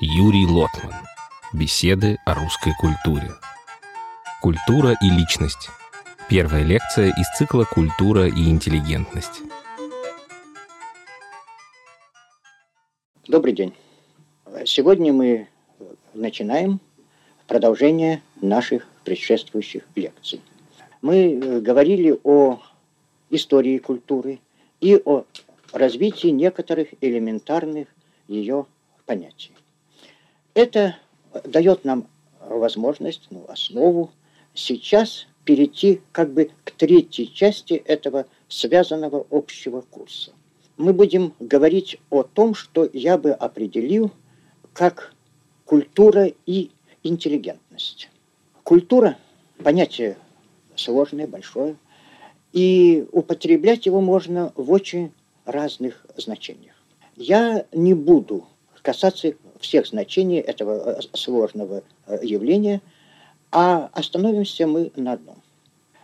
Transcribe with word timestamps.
Юрий 0.00 0.44
Лотман. 0.44 0.92
Беседы 1.52 2.18
о 2.26 2.34
русской 2.34 2.72
культуре. 2.80 3.30
Культура 4.42 4.96
и 5.00 5.08
личность. 5.08 5.68
Первая 6.28 6.64
лекция 6.64 7.14
из 7.16 7.28
цикла 7.38 7.62
«Культура 7.62 8.26
и 8.26 8.50
интеллигентность». 8.50 9.42
Добрый 13.28 13.54
день. 13.54 13.72
Сегодня 14.66 15.12
мы 15.12 15.46
начинаем 16.12 16.80
продолжение 17.46 18.20
наших 18.42 18.88
предшествующих 19.04 19.84
лекций. 19.94 20.40
Мы 21.02 21.34
э, 21.34 21.60
говорили 21.60 22.18
о 22.24 22.60
истории 23.30 23.78
культуры 23.78 24.40
и 24.80 25.00
о 25.04 25.24
развитии 25.72 26.28
некоторых 26.28 26.88
элементарных 27.00 27.86
ее 28.26 28.66
понятий. 29.06 29.52
Это 30.54 30.96
дает 31.44 31.84
нам 31.84 32.06
возможность, 32.40 33.26
ну, 33.30 33.44
основу 33.48 34.12
сейчас 34.54 35.26
перейти 35.44 36.00
как 36.12 36.32
бы 36.32 36.50
к 36.64 36.70
третьей 36.70 37.32
части 37.32 37.74
этого 37.74 38.26
связанного 38.48 39.26
общего 39.30 39.80
курса. 39.82 40.32
Мы 40.76 40.92
будем 40.92 41.34
говорить 41.40 41.98
о 42.10 42.22
том, 42.22 42.54
что 42.54 42.88
я 42.92 43.18
бы 43.18 43.32
определил 43.32 44.10
как 44.72 45.12
культура 45.64 46.32
и 46.46 46.70
интеллигентность. 47.02 48.10
Культура– 48.62 49.18
понятие 49.62 50.16
сложное, 50.76 51.26
большое, 51.26 51.76
и 52.52 53.06
употреблять 53.12 53.86
его 53.86 54.00
можно 54.00 54.52
в 54.56 54.70
очень 54.70 55.12
разных 55.44 56.06
значениях. 56.16 56.74
Я 57.16 57.66
не 57.72 57.94
буду 57.94 58.46
касаться 58.82 59.34
всех 59.64 59.86
значений 59.86 60.38
этого 60.38 60.98
э, 60.98 61.00
сложного 61.14 61.82
э, 62.06 62.18
явления, 62.22 62.80
а 63.50 63.90
остановимся 63.92 64.66
мы 64.66 64.92
на 64.96 65.12
одном. 65.12 65.42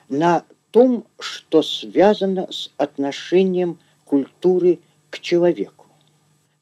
На 0.08 0.44
том, 0.70 1.04
что 1.18 1.62
связано 1.62 2.48
с 2.50 2.70
отношением 2.76 3.78
культуры 4.04 4.78
к 5.10 5.20
человеку. 5.20 5.86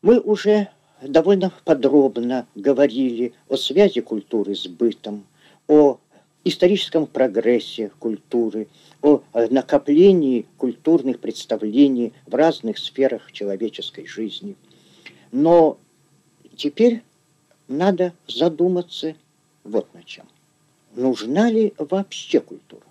Мы 0.02 0.20
уже 0.20 0.68
довольно 1.02 1.52
подробно 1.64 2.46
говорили 2.54 3.32
о 3.48 3.56
связи 3.56 4.00
культуры 4.00 4.54
с 4.54 4.66
бытом, 4.66 5.26
о 5.66 5.98
историческом 6.44 7.06
прогрессе 7.06 7.90
культуры, 7.98 8.68
о 9.02 9.22
накоплении 9.50 10.46
культурных 10.56 11.20
представлений 11.20 12.12
в 12.26 12.34
разных 12.34 12.78
сферах 12.78 13.32
человеческой 13.32 14.06
жизни. 14.06 14.56
Но 15.30 15.78
теперь 16.58 17.02
надо 17.68 18.12
задуматься 18.26 19.14
вот 19.64 19.92
на 19.94 20.02
чем. 20.02 20.26
Нужна 20.94 21.50
ли 21.50 21.72
вообще 21.78 22.40
культура? 22.40 22.82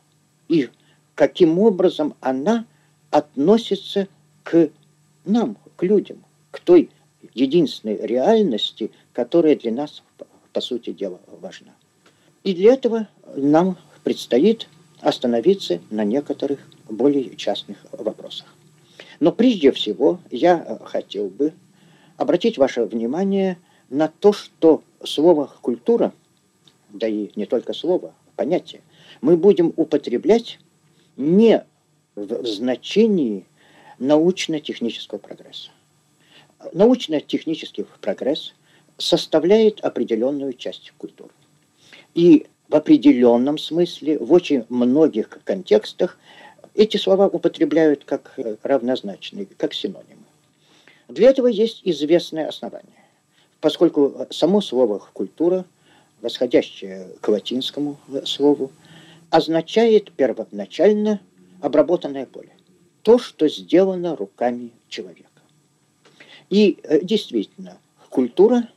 И 0.48 0.70
каким 1.14 1.60
образом 1.60 2.16
она 2.22 2.66
относится 3.12 4.08
к 4.44 4.70
нам, 5.26 5.58
к 5.76 5.84
людям, 5.84 6.24
к 6.52 6.60
той 6.60 6.90
единственной 7.34 7.98
реальности, 7.98 8.92
которая 9.14 9.56
для 9.56 9.72
нас, 9.72 10.02
по 10.54 10.62
сути 10.62 10.92
дела, 10.94 11.20
важна. 11.42 11.74
И 12.44 12.54
для 12.54 12.74
этого 12.74 13.08
нам 13.36 13.78
предстоит 14.04 14.70
остановиться 15.02 15.82
на 15.90 16.06
некоторых 16.06 16.60
более 16.90 17.36
частных 17.36 17.78
вопросах. 17.92 18.48
Но 19.20 19.32
прежде 19.32 19.72
всего 19.72 20.20
я 20.32 20.80
хотел 20.86 21.30
бы 21.30 21.54
обратить 22.18 22.58
ваше 22.58 22.84
внимание 22.84 23.58
на 23.90 24.08
то, 24.08 24.34
что 24.34 24.84
слово 25.04 25.52
«культура», 25.62 26.12
да 26.90 27.08
и 27.08 27.32
не 27.36 27.46
только 27.46 27.74
слово, 27.74 28.14
понятие, 28.36 28.82
мы 29.22 29.38
будем 29.38 29.74
употреблять 29.76 30.60
не 31.16 31.66
в 32.16 32.46
значении 32.46 33.46
научно-технического 34.00 35.20
прогресса. 35.20 35.72
Научно-технический 36.74 37.86
прогресс 38.02 38.54
составляет 38.98 39.80
определенную 39.82 40.54
часть 40.54 40.92
культуры. 40.98 41.32
И 42.14 42.48
в 42.68 42.76
определенном 42.76 43.58
смысле, 43.58 44.18
в 44.18 44.34
очень 44.34 44.66
многих 44.70 45.30
контекстах 45.44 46.18
эти 46.74 46.98
слова 46.98 47.28
употребляют 47.28 48.06
как 48.06 48.38
равнозначные, 48.64 49.46
как 49.58 49.74
синонимы. 49.74 50.27
Для 51.08 51.30
этого 51.30 51.48
есть 51.48 51.82
известное 51.84 52.48
основание. 52.48 53.06
Поскольку 53.62 54.28
само 54.30 54.62
слово 54.62 55.00
«культура», 55.14 55.66
восходящее 56.22 57.10
к 57.22 57.28
латинскому 57.30 57.98
слову, 58.26 58.72
означает 59.30 60.12
первоначально 60.12 61.22
обработанное 61.62 62.26
поле. 62.26 62.52
То, 63.04 63.20
что 63.20 63.48
сделано 63.48 64.16
руками 64.16 64.72
человека. 64.90 65.28
И 66.50 66.78
э, 66.84 67.04
действительно, 67.04 67.78
культура 68.10 68.70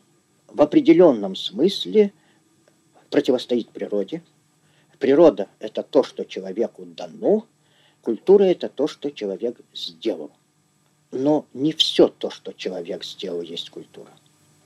в 0.48 0.60
определенном 0.60 1.36
смысле 1.36 2.12
противостоит 3.10 3.70
природе. 3.70 4.22
Природа– 4.98 5.48
это 5.60 5.82
то, 5.82 6.02
что 6.02 6.24
человеку 6.24 6.84
дано, 6.84 7.46
культура– 8.02 8.44
это 8.44 8.68
то, 8.68 8.86
что 8.86 9.10
человек 9.10 9.58
сделал. 9.72 10.30
Но 11.12 11.46
не 11.54 11.72
все 11.72 12.08
то, 12.08 12.30
что 12.30 12.52
человек 12.52 13.04
сделал, 13.04 13.42
есть 13.42 13.70
культура. 13.70 14.10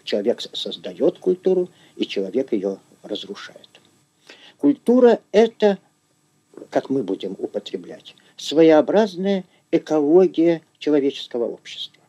Человек 0.02 0.42
создает 0.42 1.18
культуру, 1.18 1.70
и 1.96 2.06
человек 2.06 2.52
ее 2.52 2.78
разрушает. 3.02 3.68
Культура– 4.58 5.20
это, 5.32 5.78
как 6.70 6.90
мы 6.90 7.02
будем 7.02 7.34
употреблять, 7.38 8.14
своеобразная 8.36 9.44
экология 9.70 10.62
человеческого 10.78 11.46
общества. 11.46 12.02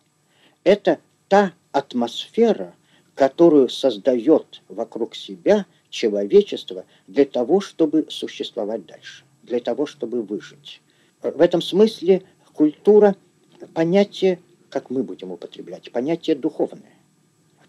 Это 0.64 1.00
та 1.30 1.54
атмосфера, 1.72 2.76
которую 3.14 3.70
создает 3.70 4.62
вокруг 4.68 5.16
себя 5.16 5.66
человечество 5.90 6.86
для 7.08 7.24
того, 7.24 7.62
чтобы 7.62 8.08
существовать 8.10 8.86
дальше, 8.86 9.24
для 9.44 9.62
того, 9.62 9.86
чтобы 9.86 10.22
выжить. 10.22 10.82
В 11.22 11.40
этом 11.40 11.62
смысле 11.62 12.24
культура– 12.54 13.16
понятие, 13.74 14.40
как 14.70 14.90
мы 14.90 15.04
будем 15.04 15.32
употреблять, 15.32 15.92
понятие 15.92 16.36
духовное, 16.36 16.94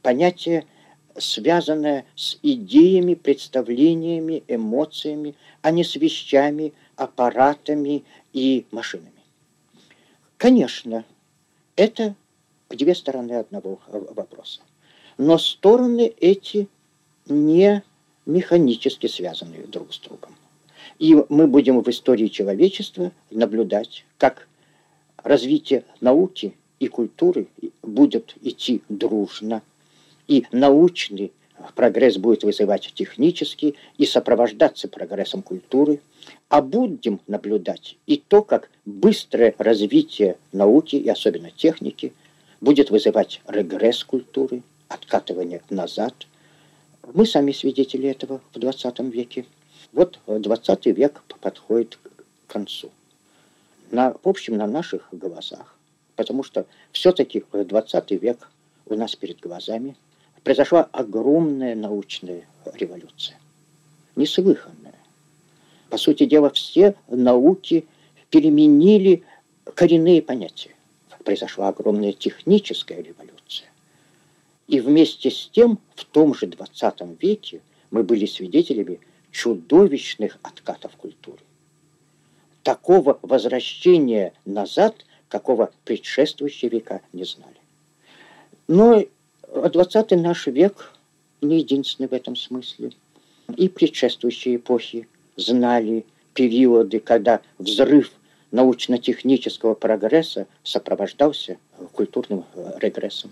понятие, 0.02 0.66
связанное 1.18 2.04
с 2.14 2.38
идеями, 2.42 3.14
представлениями, 3.14 4.44
эмоциями, 4.48 5.34
а 5.62 5.70
не 5.70 5.84
с 5.84 5.96
вещами, 5.96 6.72
аппаратами 6.96 8.04
и 8.32 8.66
машинами. 8.70 9.12
Конечно, 10.36 11.04
это 11.76 12.14
две 12.68 12.94
стороны 12.94 13.32
одного 13.32 13.80
вопроса. 13.88 14.60
Но 15.18 15.38
стороны 15.38 16.12
эти 16.20 16.68
не 17.26 17.82
механически 18.26 19.06
связаны 19.06 19.66
друг 19.66 19.94
с 19.94 19.98
другом. 19.98 20.36
И 20.98 21.16
мы 21.28 21.46
будем 21.46 21.80
в 21.80 21.88
истории 21.88 22.28
человечества 22.28 23.12
наблюдать, 23.30 24.04
как 24.18 24.48
развитие 25.26 25.84
науки 26.00 26.54
и 26.78 26.86
культуры 26.86 27.48
будет 27.82 28.36
идти 28.42 28.82
дружно, 28.88 29.62
и 30.28 30.44
научный 30.52 31.32
прогресс 31.74 32.16
будет 32.16 32.44
вызывать 32.44 32.92
технический 32.94 33.74
и 33.98 34.06
сопровождаться 34.06 34.86
прогрессом 34.88 35.42
культуры, 35.42 36.00
а 36.48 36.62
будем 36.62 37.20
наблюдать 37.26 37.96
и 38.06 38.22
то, 38.28 38.42
как 38.42 38.70
быстрое 38.84 39.52
развитие 39.58 40.36
науки 40.52 40.94
и 40.94 41.08
особенно 41.08 41.50
техники 41.50 42.12
будет 42.60 42.90
вызывать 42.90 43.40
регресс 43.48 44.04
культуры, 44.04 44.62
откатывание 44.88 45.60
назад. 45.70 46.14
Мы 47.14 47.26
сами 47.26 47.50
свидетели 47.50 48.08
этого 48.08 48.40
в 48.52 48.60
20 48.60 49.00
веке. 49.12 49.44
Вот 49.92 50.20
20 50.26 50.86
век 50.86 51.22
подходит 51.40 51.98
к 52.46 52.52
концу. 52.52 52.90
На, 53.90 54.12
в 54.12 54.28
общем, 54.28 54.56
на 54.56 54.66
наших 54.66 55.08
глазах. 55.12 55.76
Потому 56.16 56.42
что 56.42 56.66
все-таки 56.92 57.44
20 57.52 58.10
век 58.12 58.50
у 58.86 58.94
нас 58.94 59.14
перед 59.16 59.40
глазами 59.40 59.96
произошла 60.42 60.88
огромная 60.92 61.74
научная 61.74 62.46
революция. 62.74 63.38
Неслыханная. 64.16 64.94
По 65.90 65.98
сути 65.98 66.24
дела, 66.24 66.50
все 66.50 66.94
науки 67.08 67.86
переменили 68.30 69.24
коренные 69.74 70.22
понятия. 70.22 70.74
Произошла 71.24 71.68
огромная 71.68 72.12
техническая 72.12 73.02
революция. 73.02 73.68
И 74.68 74.80
вместе 74.80 75.30
с 75.30 75.48
тем, 75.48 75.78
в 75.94 76.04
том 76.04 76.34
же 76.34 76.46
20 76.46 77.20
веке, 77.20 77.60
мы 77.90 78.02
были 78.02 78.26
свидетелями 78.26 79.00
чудовищных 79.30 80.38
откатов 80.42 80.92
культуры. 80.96 81.38
Такого 82.66 83.20
возвращения 83.22 84.32
назад, 84.44 85.06
какого 85.28 85.70
предшествующие 85.84 86.68
века 86.68 87.00
не 87.12 87.22
знали. 87.22 87.60
Но 88.66 89.04
20 89.54 90.10
наш 90.20 90.48
век 90.48 90.92
не 91.40 91.58
единственный 91.58 92.08
в 92.08 92.12
этом 92.12 92.34
смысле. 92.34 92.90
И 93.56 93.68
предшествующие 93.68 94.56
эпохи 94.56 95.06
знали 95.36 96.04
периоды, 96.34 96.98
когда 96.98 97.40
взрыв 97.58 98.10
научно-технического 98.50 99.74
прогресса 99.74 100.48
сопровождался 100.64 101.58
культурным 101.92 102.46
регрессом. 102.80 103.30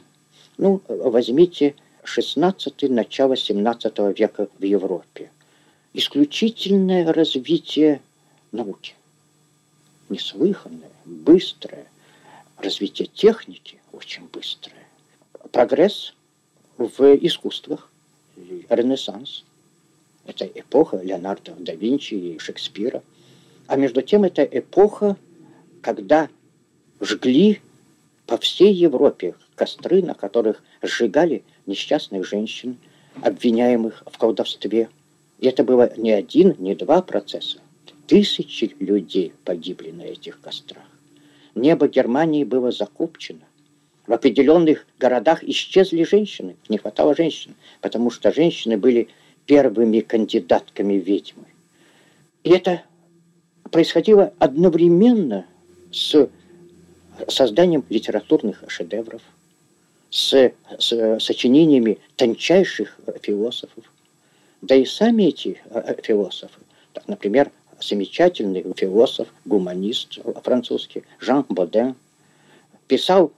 Ну, 0.58 0.80
возьмите 0.86 1.74
16 2.04 2.88
начало 2.88 3.36
17 3.36 3.98
века 4.16 4.46
в 4.56 4.62
Европе. 4.62 5.32
Исключительное 5.92 7.12
развитие 7.12 8.00
науки. 8.52 8.94
Неслыханное, 10.14 10.92
быстрое. 11.04 11.86
Развитие 12.58 13.08
техники 13.08 13.80
очень 13.90 14.28
быстрое. 14.28 14.86
Прогресс 15.50 16.14
в 16.78 17.16
искусствах. 17.16 17.90
Ренессанс. 18.68 19.44
Это 20.24 20.44
эпоха 20.46 20.98
Леонардо 20.98 21.56
да 21.58 21.74
Винчи 21.74 22.14
и 22.14 22.38
Шекспира. 22.38 23.02
А 23.66 23.74
между 23.74 24.02
тем 24.02 24.22
это 24.22 24.44
эпоха, 24.44 25.16
когда 25.82 26.28
жгли 27.00 27.60
по 28.28 28.38
всей 28.38 28.72
Европе 28.72 29.34
костры, 29.56 30.00
на 30.00 30.14
которых 30.14 30.62
сжигали 30.80 31.42
несчастных 31.66 32.24
женщин, 32.24 32.78
обвиняемых 33.20 34.04
в 34.06 34.16
колдовстве. 34.16 34.90
И 35.40 35.48
это 35.48 35.64
было 35.64 35.92
не 35.96 36.12
один, 36.12 36.54
не 36.60 36.76
два 36.76 37.02
процесса. 37.02 37.58
Тысячи 38.14 38.76
людей 38.78 39.32
погибли 39.44 39.90
на 39.90 40.02
этих 40.02 40.40
кострах. 40.40 40.84
Небо 41.56 41.88
Германии 41.88 42.44
было 42.44 42.70
закопчено. 42.70 43.40
В 44.06 44.12
определенных 44.12 44.86
городах 45.00 45.42
исчезли 45.42 46.04
женщины, 46.04 46.54
не 46.68 46.78
хватало 46.78 47.16
женщин, 47.16 47.56
потому 47.80 48.12
что 48.12 48.32
женщины 48.32 48.76
были 48.76 49.08
первыми 49.46 49.98
кандидатками 49.98 50.94
ведьмы. 50.94 51.46
И 52.44 52.50
это 52.50 52.84
происходило 53.72 54.32
одновременно 54.38 55.46
с 55.90 56.30
созданием 57.26 57.84
литературных 57.88 58.62
шедевров, 58.68 59.22
с, 60.10 60.52
с 60.78 61.18
сочинениями 61.18 61.98
тончайших 62.14 62.96
философов. 63.22 63.92
Да 64.62 64.76
и 64.76 64.84
сами 64.84 65.24
эти 65.24 65.60
э, 65.64 65.96
философы, 66.00 66.60
так, 66.92 67.08
например, 67.08 67.50
замечательный 67.80 68.64
философ, 68.76 69.28
гуманист 69.44 70.18
французский 70.42 71.04
Жан 71.18 71.44
Боден, 71.48 71.94
писал 72.86 73.32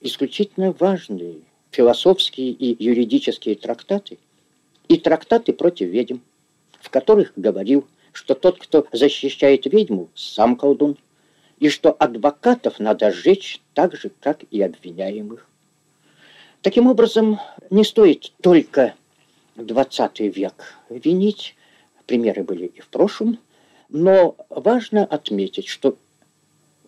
исключительно 0.00 0.72
важные 0.72 1.36
философские 1.70 2.50
и 2.50 2.82
юридические 2.82 3.56
трактаты 3.56 4.18
и 4.88 4.96
трактаты 4.96 5.52
против 5.52 5.88
ведьм, 5.88 6.18
в 6.80 6.90
которых 6.90 7.32
говорил, 7.36 7.86
что 8.12 8.34
тот, 8.34 8.58
кто 8.58 8.86
защищает 8.92 9.66
ведьму, 9.66 10.08
сам 10.14 10.56
колдун, 10.56 10.96
и 11.58 11.68
что 11.68 11.92
адвокатов 11.92 12.78
надо 12.78 13.10
сжечь 13.10 13.60
так 13.74 13.96
же, 13.96 14.10
как 14.20 14.44
и 14.50 14.60
обвиняемых. 14.62 15.46
Таким 16.62 16.86
образом, 16.86 17.40
не 17.70 17.84
стоит 17.84 18.32
только 18.42 18.94
20 19.56 20.20
век 20.20 20.74
винить, 20.88 21.54
примеры 22.06 22.42
были 22.42 22.66
и 22.66 22.80
в 22.80 22.88
прошлом, 22.88 23.38
но 23.88 24.36
важно 24.48 25.04
отметить, 25.04 25.66
что 25.66 25.96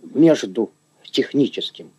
между 0.02 0.70
техническим 1.02 1.90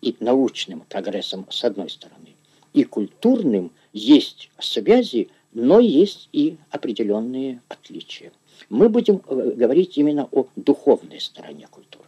и 0.00 0.16
научным 0.20 0.80
прогрессом 0.80 1.46
с 1.50 1.64
одной 1.64 1.90
стороны 1.90 2.34
и 2.72 2.84
культурным 2.84 3.72
есть 3.92 4.50
связи, 4.58 5.30
но 5.52 5.80
есть 5.80 6.28
и 6.32 6.56
определенные 6.70 7.60
отличия. 7.68 8.32
Мы 8.68 8.88
будем 8.88 9.22
э, 9.26 9.52
говорить 9.56 9.96
именно 9.98 10.28
о 10.30 10.46
духовной 10.56 11.20
стороне 11.20 11.66
культуры. 11.68 12.04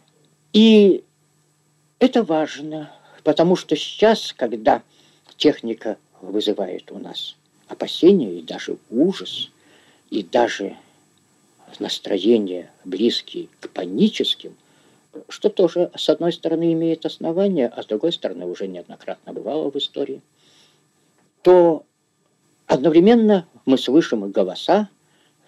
И 0.53 1.03
это 1.99 2.23
важно, 2.23 2.91
потому 3.23 3.55
что 3.55 3.75
сейчас, 3.75 4.33
когда 4.33 4.83
техника 5.37 5.97
вызывает 6.21 6.91
у 6.91 6.99
нас 6.99 7.35
опасения 7.67 8.39
и 8.39 8.41
даже 8.41 8.77
ужас, 8.89 9.49
и 10.09 10.23
даже 10.23 10.77
настроения 11.79 12.71
близкие 12.85 13.47
к 13.59 13.69
паническим, 13.69 14.55
что 15.29 15.49
тоже, 15.49 15.91
с 15.95 16.09
одной 16.09 16.33
стороны, 16.33 16.73
имеет 16.73 17.05
основание, 17.05 17.67
а 17.67 17.83
с 17.83 17.85
другой 17.85 18.13
стороны, 18.13 18.45
уже 18.45 18.67
неоднократно 18.67 19.33
бывало 19.33 19.69
в 19.69 19.75
истории, 19.75 20.21
то 21.41 21.85
одновременно 22.67 23.47
мы 23.65 23.77
слышим 23.77 24.29
голоса, 24.31 24.89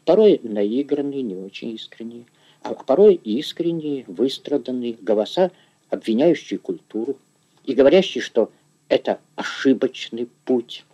порой 0.05 0.39
наигранные, 0.43 1.21
не 1.21 1.35
очень 1.35 1.71
искренние, 1.75 2.25
а 2.61 2.73
порой 2.73 3.15
искренние, 3.15 4.05
выстраданные 4.07 4.93
голоса, 4.93 5.51
обвиняющие 5.89 6.59
культуру 6.59 7.17
и 7.65 7.73
говорящие, 7.73 8.21
что 8.21 8.51
это 8.89 9.19
ошибочный 9.35 10.27
путь, 10.45 10.85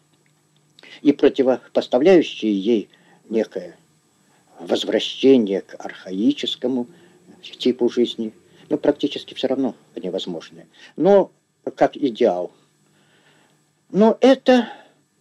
и 1.01 1.11
противопоставляющие 1.11 2.53
ей 2.53 2.89
некое 3.29 3.78
возвращение 4.59 5.61
к 5.61 5.75
архаическому 5.83 6.87
типу 7.41 7.89
жизни, 7.89 8.33
ну, 8.69 8.77
практически 8.77 9.33
все 9.33 9.47
равно 9.47 9.75
невозможное, 9.95 10.67
но 10.95 11.31
как 11.75 11.95
идеал. 11.95 12.51
Но 13.89 14.17
это 14.21 14.69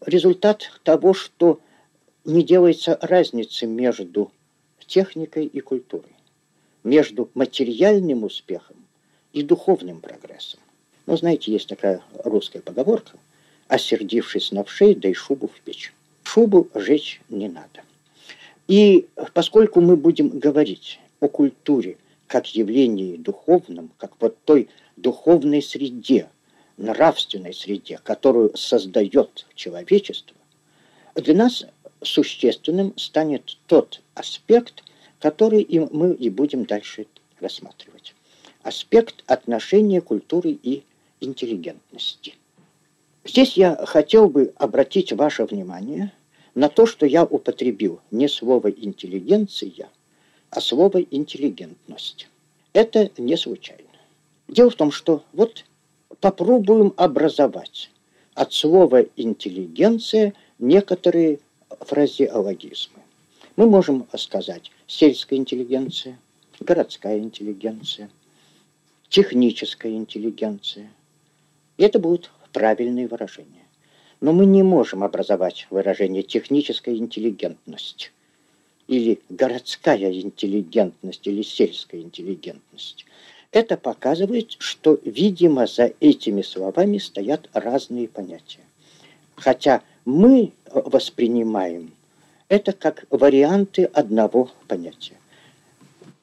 результат 0.04 0.70
того, 0.82 1.14
что 1.14 1.60
не 2.24 2.42
делается 2.42 2.98
разницы 3.00 3.66
между 3.66 4.30
техникой 4.86 5.46
и 5.46 5.60
культурой, 5.60 6.12
между 6.84 7.30
материальным 7.34 8.24
успехом 8.24 8.76
и 9.32 9.42
духовным 9.42 10.00
прогрессом. 10.00 10.60
Ну, 11.06 11.16
знаете, 11.16 11.52
есть 11.52 11.68
такая 11.68 12.02
русская 12.24 12.60
поговорка 12.60 13.18
«Осердившись 13.68 14.52
на 14.52 14.64
вшей, 14.64 14.94
дай 14.94 15.14
шубу 15.14 15.48
в 15.48 15.60
печь». 15.60 15.92
Шубу 16.22 16.68
жечь 16.74 17.22
не 17.30 17.48
надо. 17.48 17.82
И 18.68 19.08
поскольку 19.32 19.80
мы 19.80 19.96
будем 19.96 20.28
говорить 20.28 21.00
о 21.20 21.28
культуре 21.28 21.96
как 22.26 22.54
явлении 22.54 23.16
духовном, 23.16 23.90
как 23.96 24.12
вот 24.20 24.36
той 24.44 24.68
духовной 24.96 25.62
среде, 25.62 26.28
нравственной 26.76 27.54
среде, 27.54 27.98
которую 28.04 28.54
создает 28.56 29.46
человечество, 29.54 30.36
для 31.14 31.34
нас 31.34 31.64
существенным 32.02 32.96
станет 32.96 33.56
тот 33.66 34.02
аспект, 34.14 34.84
который 35.18 35.66
мы 35.90 36.12
и 36.12 36.28
будем 36.28 36.64
дальше 36.64 37.06
рассматривать. 37.40 38.14
Аспект 38.62 39.24
отношения 39.26 40.02
культуры 40.02 40.50
и 40.50 40.84
интеллигентности. 41.20 42.34
Здесь 43.24 43.56
я 43.56 43.76
хотел 43.86 44.28
бы 44.28 44.52
обратить 44.56 45.12
ваше 45.12 45.44
внимание 45.44 46.12
на 46.58 46.68
то, 46.68 46.86
что 46.86 47.06
я 47.06 47.24
употребил 47.24 48.00
не 48.10 48.26
слово 48.26 48.68
«интеллигенция», 48.68 49.88
а 50.50 50.60
слово 50.60 50.98
«интеллигентность». 51.02 52.28
Это 52.72 53.12
не 53.16 53.36
случайно. 53.36 53.84
Дело 54.48 54.68
в 54.70 54.74
том, 54.74 54.90
что 54.90 55.22
вот 55.32 55.64
попробуем 56.18 56.94
образовать 56.96 57.92
от 58.34 58.52
слова 58.52 59.06
«интеллигенция» 59.14 60.34
некоторые 60.58 61.38
фразеологизмы. 61.78 63.02
Мы 63.54 63.70
можем 63.70 64.08
сказать 64.16 64.72
сельская 64.88 65.36
интеллигенция, 65.36 66.18
городская 66.58 67.20
интеллигенция, 67.20 68.10
техническая 69.08 69.92
интеллигенция. 69.92 70.90
Это 71.76 72.00
будут 72.00 72.32
правильные 72.52 73.06
выражения. 73.06 73.67
Но 74.20 74.32
мы 74.32 74.46
не 74.46 74.62
можем 74.62 75.04
образовать 75.04 75.66
выражение 75.70 76.22
техническая 76.22 76.96
интеллигентность 76.96 78.12
или 78.88 79.20
городская 79.28 80.12
интеллигентность 80.12 81.26
или 81.26 81.42
сельская 81.42 82.00
интеллигентность. 82.00 83.04
Это 83.52 83.76
показывает, 83.76 84.56
что, 84.58 84.98
видимо, 85.04 85.66
за 85.66 85.92
этими 86.00 86.42
словами 86.42 86.98
стоят 86.98 87.48
разные 87.52 88.08
понятия. 88.08 88.60
Хотя 89.36 89.82
мы 90.04 90.52
воспринимаем 90.72 91.92
это 92.48 92.72
как 92.72 93.04
варианты 93.10 93.84
одного 93.84 94.50
понятия. 94.66 95.16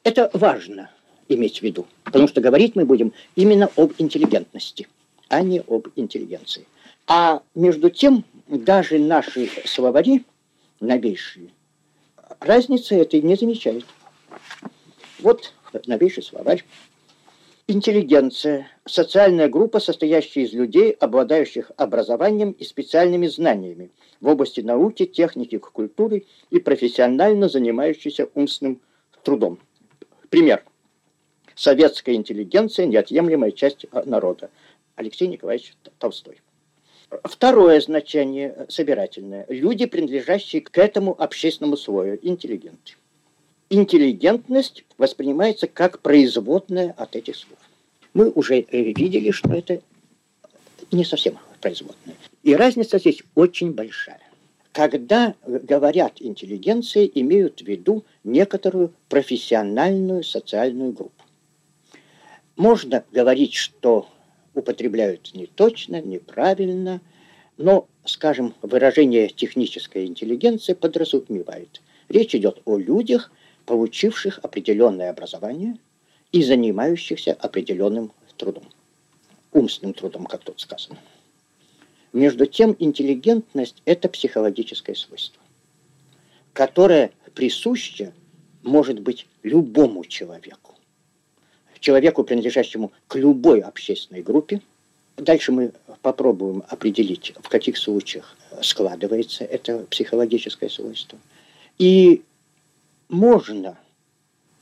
Это 0.03 0.29
важно 0.33 0.89
иметь 1.29 1.59
в 1.59 1.61
виду, 1.63 1.87
потому 2.03 2.27
что 2.27 2.41
говорить 2.41 2.75
мы 2.75 2.85
будем 2.85 3.13
именно 3.35 3.69
об 3.75 3.93
интеллигентности, 3.97 4.87
а 5.29 5.41
не 5.41 5.61
об 5.61 5.87
интеллигенции. 5.95 6.65
А 7.07 7.41
между 7.53 7.89
тем, 7.89 8.23
даже 8.47 8.97
наши 8.99 9.49
словари, 9.65 10.25
новейшие, 10.79 11.49
разницы 12.39 12.95
этой 12.95 13.21
не 13.21 13.35
замечают. 13.35 13.85
Вот 15.19 15.53
новейший 15.87 16.23
словарь 16.23 16.63
Интеллигенция– 17.67 18.67
социальная 18.85 19.49
группа, 19.49 19.79
состоящая 19.79 20.43
из 20.43 20.53
людей, 20.53 20.91
обладающих 20.91 21.71
образованием 21.77 22.51
и 22.51 22.63
специальными 22.63 23.25
знаниями 23.25 23.89
в 24.21 24.27
области 24.27 24.61
науки, 24.61 25.07
техники, 25.07 25.57
культуры 25.57 26.25
и 26.51 26.59
профессионально 26.59 27.49
занимающихся 27.49 28.29
умственным 28.35 28.81
трудом. 29.23 29.57
Пример. 30.29 30.63
Советская 31.55 32.13
интеллигенция– 32.13 32.85
неотъемлемая 32.87 33.49
часть 33.49 33.87
народа. 34.05 34.51
Алексей 34.95 35.27
Николаевич 35.27 35.73
Толстой. 35.97 36.41
Второе 37.23 37.79
значение 37.81 38.65
собирательное. 38.69 39.45
Люди, 39.49 39.85
принадлежащие 39.85 40.61
к 40.61 40.77
этому 40.77 41.15
общественному 41.21 41.77
слою, 41.77 42.19
интеллигенты 42.21 42.93
интеллигентность 43.69 44.83
воспринимается 44.97 45.67
как 45.67 45.99
производная 45.99 46.93
от 46.97 47.15
этих 47.15 47.35
слов. 47.35 47.57
Мы 48.13 48.29
уже 48.29 48.59
э, 48.59 48.93
видели, 48.93 49.31
что 49.31 49.51
это 49.53 49.81
не 50.91 51.03
совсем 51.03 51.37
производная. 51.61 52.15
И 52.43 52.55
разница 52.55 52.99
здесь 52.99 53.21
очень 53.33 53.73
большая. 53.73 54.21
Когда 54.71 55.35
говорят 55.45 56.13
интеллигенции, 56.19 57.09
имеют 57.15 57.61
в 57.61 57.65
виду 57.65 58.03
некоторую 58.23 58.93
профессиональную 59.09 60.23
социальную 60.23 60.91
группу. 60.91 61.23
Можно 62.57 63.03
говорить, 63.11 63.53
что 63.53 64.07
употребляют 64.55 65.31
не 65.33 65.45
точно, 65.45 66.01
неправильно, 66.01 67.01
но, 67.57 67.87
скажем, 68.05 68.55
выражение 68.61 69.27
техническая 69.27 70.05
интеллигенция 70.05 70.75
подразумевает. 70.75 71.81
Речь 72.09 72.35
идет 72.35 72.61
о 72.65 72.77
людях, 72.77 73.31
получивших 73.65 74.39
определенное 74.41 75.09
образование 75.09 75.77
и 76.31 76.43
занимающихся 76.43 77.33
определенным 77.33 78.11
трудом, 78.37 78.63
умственным 79.51 79.93
трудом, 79.93 80.25
как 80.25 80.43
тут 80.43 80.59
сказано. 80.59 80.99
Между 82.13 82.45
тем, 82.45 82.75
интеллигентность– 82.79 83.81
это 83.85 84.07
психологическое 84.07 84.95
свойство, 84.95 85.41
которое 86.53 87.11
присуще 87.33 88.13
может 88.63 88.99
быть 88.99 89.27
любому 89.43 90.05
человеку. 90.05 90.74
Человеку, 91.85 92.23
принадлежащему 92.23 92.91
к 93.07 93.15
любой 93.15 93.59
общественной 93.59 94.23
группе. 94.23 94.59
Дальше 95.17 95.51
мы 95.51 95.71
попробуем 96.01 96.63
определить, 96.67 97.35
в 97.39 97.47
каких 97.47 97.77
случаях 97.77 98.35
складывается 98.63 99.43
это 99.43 99.85
психологическое 99.91 100.67
свойство. 100.67 101.19
И 101.77 102.23
можно, 103.07 103.77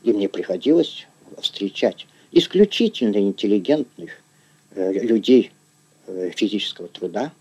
и 0.04 0.12
мне 0.12 0.28
приходилось 0.28 1.08
встречать 1.40 2.08
исключительно 2.34 3.16
интеллигентных 3.16 4.22
э, 4.72 4.92
людей 4.92 5.54
э, 6.08 6.30
физического 6.36 6.90
труда, 6.90 7.32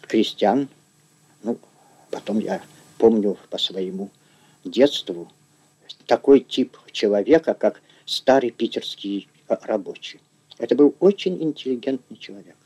крестьян. 0.00 0.66
Ну, 1.44 1.56
потом 2.10 2.40
я 2.40 2.60
помню 2.98 3.38
по 3.48 3.58
своему 3.58 4.10
детству 4.64 5.30
такой 6.08 6.40
тип 6.40 6.76
человека, 6.90 7.54
как 7.54 7.80
старый 8.12 8.50
питерский 8.50 9.28
э, 9.48 9.56
рабочий. 9.62 10.20
Это 10.58 10.76
был 10.76 10.94
очень 11.00 11.42
интеллигентный 11.42 12.16
человек. 12.16 12.56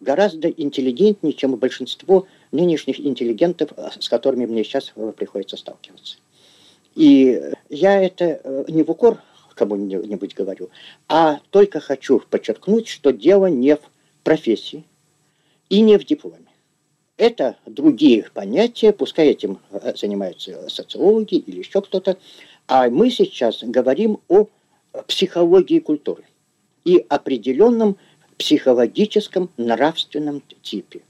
Гораздо 0.00 0.48
интеллигентнее, 0.48 1.32
чем 1.32 1.56
большинство 1.56 2.26
нынешних 2.52 3.00
интеллигентов, 3.00 3.70
э, 3.76 3.88
с 3.98 4.08
которыми 4.08 4.46
мне 4.46 4.64
сейчас 4.64 4.92
э, 4.96 5.12
приходится 5.16 5.56
сталкиваться. 5.56 6.18
И 6.94 7.40
я 7.68 8.02
это 8.02 8.40
э, 8.42 8.64
не 8.68 8.82
в 8.82 8.90
укор 8.90 9.20
кому-нибудь 9.54 10.34
говорю, 10.34 10.68
а 11.08 11.40
только 11.50 11.80
хочу 11.80 12.20
подчеркнуть, 12.20 12.88
что 12.88 13.10
дело 13.10 13.46
не 13.46 13.76
в 13.76 13.80
профессии 14.22 14.84
и 15.70 15.80
не 15.80 15.98
в 15.98 16.04
дипломе. 16.04 16.46
Это 17.16 17.56
другие 17.64 18.26
понятия, 18.34 18.92
пускай 18.92 19.28
этим 19.28 19.58
э, 19.70 19.94
занимаются 19.96 20.68
социологи 20.68 21.36
или 21.36 21.60
еще 21.60 21.80
кто-то, 21.80 22.18
а 22.68 22.90
мы 22.90 23.10
сейчас 23.10 23.62
говорим 23.62 24.18
о 24.28 24.46
психологии 25.06 25.80
культуры 25.80 26.24
и 26.84 27.04
определенном 27.08 27.96
психологическом 28.38 29.50
нравственном 29.56 30.42
типе. 30.62 31.02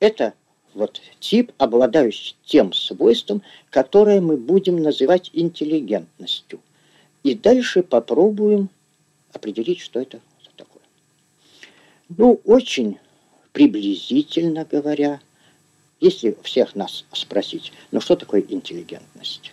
Это 0.00 0.34
вот 0.74 1.00
тип, 1.20 1.52
обладающий 1.58 2.36
тем 2.44 2.72
свойством, 2.72 3.42
которое 3.70 4.20
мы 4.20 4.36
будем 4.36 4.82
называть 4.82 5.30
интеллигентностью. 5.32 6.60
И 7.22 7.34
дальше 7.34 7.82
попробуем 7.82 8.68
определить, 9.32 9.80
что 9.80 10.00
это 10.00 10.20
такое. 10.56 10.82
Ну, 12.08 12.40
очень 12.44 12.98
приблизительно 13.52 14.66
говоря, 14.70 15.20
если 16.00 16.36
всех 16.42 16.74
нас 16.74 17.04
спросить, 17.12 17.72
ну 17.92 18.00
что 18.00 18.16
такое 18.16 18.44
интеллигентность, 18.46 19.52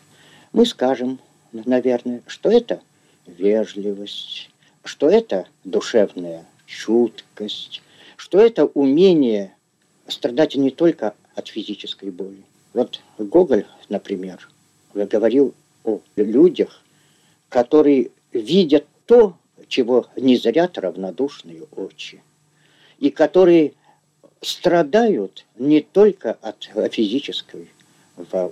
мы 0.52 0.66
скажем, 0.66 1.20
наверное, 1.54 2.24
что 2.28 2.50
это 2.50 2.82
вежливость, 3.26 4.50
что 4.84 5.10
это 5.10 5.48
душевная 5.64 6.46
чуткость, 6.66 7.82
что 8.18 8.40
это 8.40 8.66
умение 8.66 9.56
страдать 10.08 10.56
не 10.56 10.72
только 10.72 11.16
от 11.36 11.48
физической 11.48 12.12
боли. 12.12 12.44
Вот 12.74 13.02
Гоголь, 13.18 13.66
например, 13.90 14.48
говорил 14.94 15.54
о 15.84 16.00
людях, 16.16 16.82
которые 17.50 18.12
видят 18.32 18.86
то, 19.06 19.36
чего 19.68 20.08
не 20.16 20.38
зрят 20.38 20.78
равнодушные 20.78 21.64
очи, 21.76 22.22
и 23.00 23.10
которые 23.10 23.74
страдают 24.42 25.46
не 25.58 25.82
только 25.82 26.34
от 26.42 26.70
физического 26.92 27.66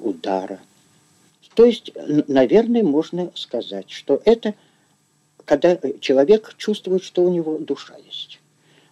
удара. 0.01 0.59
То 1.59 1.65
есть, 1.65 1.91
наверное, 2.29 2.83
можно 2.83 3.33
сказать, 3.35 3.91
что 3.91 4.21
это 4.23 4.55
когда 5.43 5.77
человек 5.99 6.55
чувствует, 6.57 7.03
что 7.03 7.21
у 7.21 7.29
него 7.29 7.57
душа 7.57 7.97
есть. 7.97 8.39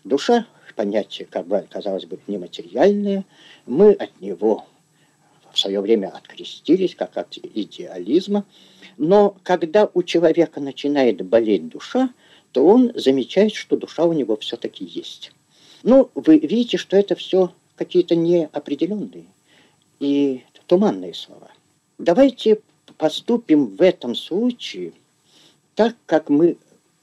Душа 0.04 0.46
понятие, 0.76 1.30
как 1.32 1.48
бы, 1.48 1.66
казалось 1.70 2.04
бы, 2.04 2.20
нематериальное, 2.28 3.24
мы 3.66 3.94
от 3.94 4.20
него 4.20 4.66
в 5.54 5.58
свое 5.58 5.80
время 5.80 6.10
открестились, 6.10 6.94
как 6.94 7.16
от 7.16 7.38
идеализма. 7.38 8.44
Но 8.98 9.38
когда 9.44 9.90
у 9.94 10.04
человека 10.04 10.60
начинает 10.60 11.22
болеть 11.22 11.70
душа, 11.70 12.14
то 12.52 12.66
он 12.68 12.92
замечает, 12.96 13.56
что 13.56 13.78
душа 13.78 14.04
у 14.04 14.12
него 14.12 14.36
все-таки 14.36 14.84
есть. 14.84 15.32
Ну, 15.84 16.12
вы 16.16 16.38
видите, 16.38 16.76
что 16.76 16.98
это 16.98 17.16
все 17.16 17.54
какие-то 17.78 18.18
неопределенные 18.18 19.28
и 20.02 20.44
туманные 20.66 21.14
слова. 21.14 21.50
Давайте 21.98 22.62
поступим 22.98 23.76
в 23.76 23.82
этом 23.82 24.14
случае 24.14 24.94
так, 25.74 25.96
как 26.06 26.30
мы 26.30 26.58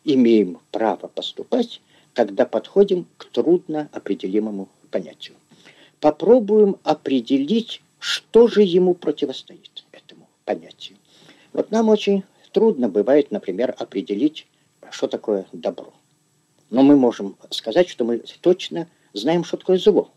имеем 0.05 0.61
право 0.71 1.09
поступать, 1.09 1.81
когда 2.13 2.47
подходим 2.47 3.07
к 3.17 3.25
трудно 3.27 3.89
определимому 3.93 4.69
понятию. 4.93 5.37
Попробуем 5.99 6.77
определить, 6.85 7.83
что 7.99 8.47
же 8.47 8.63
ему 8.63 8.95
противостоит 8.95 9.85
этому 9.91 10.29
понятию. 10.45 10.97
Вот 11.53 11.73
нам 11.73 11.89
очень 11.89 12.23
трудно 12.53 12.89
бывает, 12.89 13.33
например, 13.33 13.75
определить, 13.77 14.47
что 14.91 15.09
такое 15.09 15.47
добро. 15.53 15.93
Но 16.71 16.83
мы 16.83 16.97
можем 16.97 17.37
сказать, 17.51 17.89
что 17.89 18.05
мы 18.05 18.19
точно 18.41 18.89
знаем, 19.13 19.43
что 19.43 19.57
такое 19.57 19.79
зло. 19.79 20.13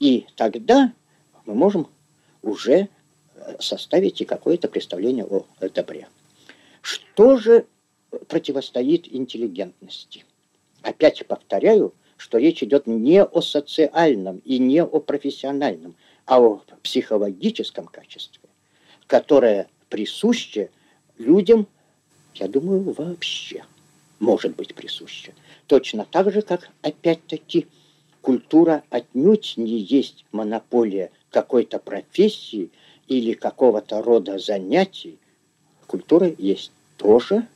И 0.00 0.26
тогда 0.36 0.92
мы 1.44 1.54
можем 1.54 1.88
уже 2.42 2.88
составить 3.58 4.20
и 4.20 4.24
какое-то 4.24 4.68
представление 4.68 5.24
о 5.24 5.46
добре. 5.74 6.08
Что 6.82 7.36
же 7.36 7.66
противостоит 8.28 9.12
интеллигентности? 9.12 10.24
Опять 10.82 11.26
повторяю, 11.26 11.94
что 12.16 12.38
речь 12.38 12.62
идет 12.62 12.86
не 12.86 13.22
о 13.22 13.40
социальном 13.40 14.38
и 14.44 14.58
не 14.58 14.82
о 14.82 15.00
профессиональном, 15.00 15.94
а 16.26 16.40
о 16.40 16.62
психологическом 16.82 17.86
качестве, 17.86 18.48
которое 19.06 19.68
присуще 19.88 20.70
людям, 21.18 21.66
я 22.34 22.48
думаю, 22.48 22.92
вообще 22.92 23.64
может 24.18 24.56
быть 24.56 24.74
присуще. 24.74 25.34
Точно 25.66 26.06
так 26.10 26.32
же, 26.32 26.42
как, 26.42 26.70
опять-таки, 26.82 27.66
культура 28.20 28.82
отнюдь 28.90 29.54
не 29.56 29.78
есть 29.78 30.24
монополия 30.32 31.10
какой-то 31.30 31.78
профессии 31.78 32.70
или 33.08 33.34
какого-то 33.34 34.02
рода 34.02 34.38
занятий. 34.38 35.18
Культура 35.86 36.32
есть 36.38 36.72
тоже 36.96 37.46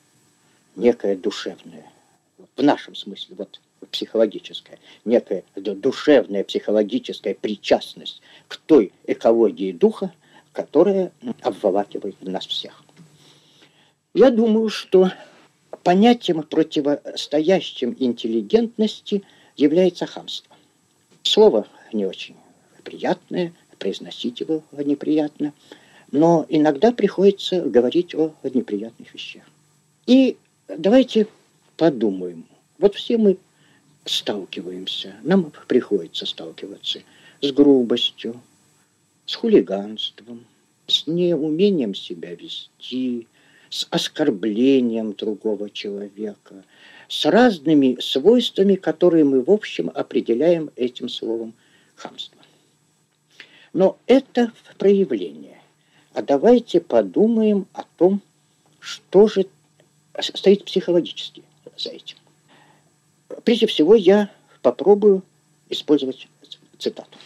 некое 0.76 1.16
душевное 1.16 1.90
в 2.58 2.62
нашем 2.62 2.94
смысле, 2.94 3.36
вот 3.38 3.60
психологическая, 3.92 4.78
некая 5.04 5.44
душевная 5.54 6.42
психологическая 6.44 7.34
причастность 7.34 8.20
к 8.48 8.56
той 8.56 8.92
экологии 9.06 9.72
духа, 9.72 10.12
которая 10.52 11.12
обволакивает 11.42 12.20
нас 12.20 12.46
всех. 12.46 12.82
Я 14.12 14.30
думаю, 14.30 14.68
что 14.68 15.12
понятием, 15.84 16.42
противостоящим 16.42 17.96
интеллигентности, 17.98 19.22
является 19.56 20.06
хамство. 20.06 20.56
Слово 21.22 21.66
не 21.92 22.06
очень 22.06 22.36
приятное, 22.82 23.52
произносить 23.78 24.40
его 24.40 24.62
неприятно, 24.72 25.52
но 26.10 26.46
иногда 26.48 26.92
приходится 26.92 27.60
говорить 27.60 28.14
о 28.14 28.34
неприятных 28.42 29.12
вещах. 29.12 29.42
И 30.06 30.36
давайте 30.68 31.26
подумаем. 31.76 32.46
Вот 32.78 32.94
все 32.94 33.18
мы 33.18 33.38
сталкиваемся, 34.04 35.16
нам 35.22 35.52
приходится 35.66 36.26
сталкиваться 36.26 37.00
с 37.40 37.52
грубостью, 37.52 38.40
с 39.26 39.34
хулиганством, 39.34 40.46
с 40.86 41.06
неумением 41.06 41.94
себя 41.94 42.34
вести, 42.34 43.26
с 43.68 43.86
оскорблением 43.90 45.12
другого 45.12 45.68
человека, 45.68 46.64
с 47.08 47.26
разными 47.26 47.98
свойствами, 48.00 48.74
которые 48.74 49.24
мы, 49.24 49.42
в 49.42 49.50
общем, 49.50 49.90
определяем 49.94 50.70
этим 50.76 51.08
словом 51.08 51.52
хамство. 51.94 52.37
Но 53.72 53.98
это 54.06 54.52
проявление. 54.78 55.60
А 56.14 56.22
давайте 56.22 56.80
подумаем 56.80 57.66
о 57.72 57.82
том, 57.96 58.20
что 58.80 59.28
же 59.28 59.46
стоит 60.18 60.64
психологически 60.64 61.42
за 61.76 61.90
этим. 61.90 62.16
Прежде 63.44 63.66
всего, 63.66 63.94
я 63.94 64.30
попробую 64.62 65.22
использовать 65.68 66.28
цитату. 66.78 67.18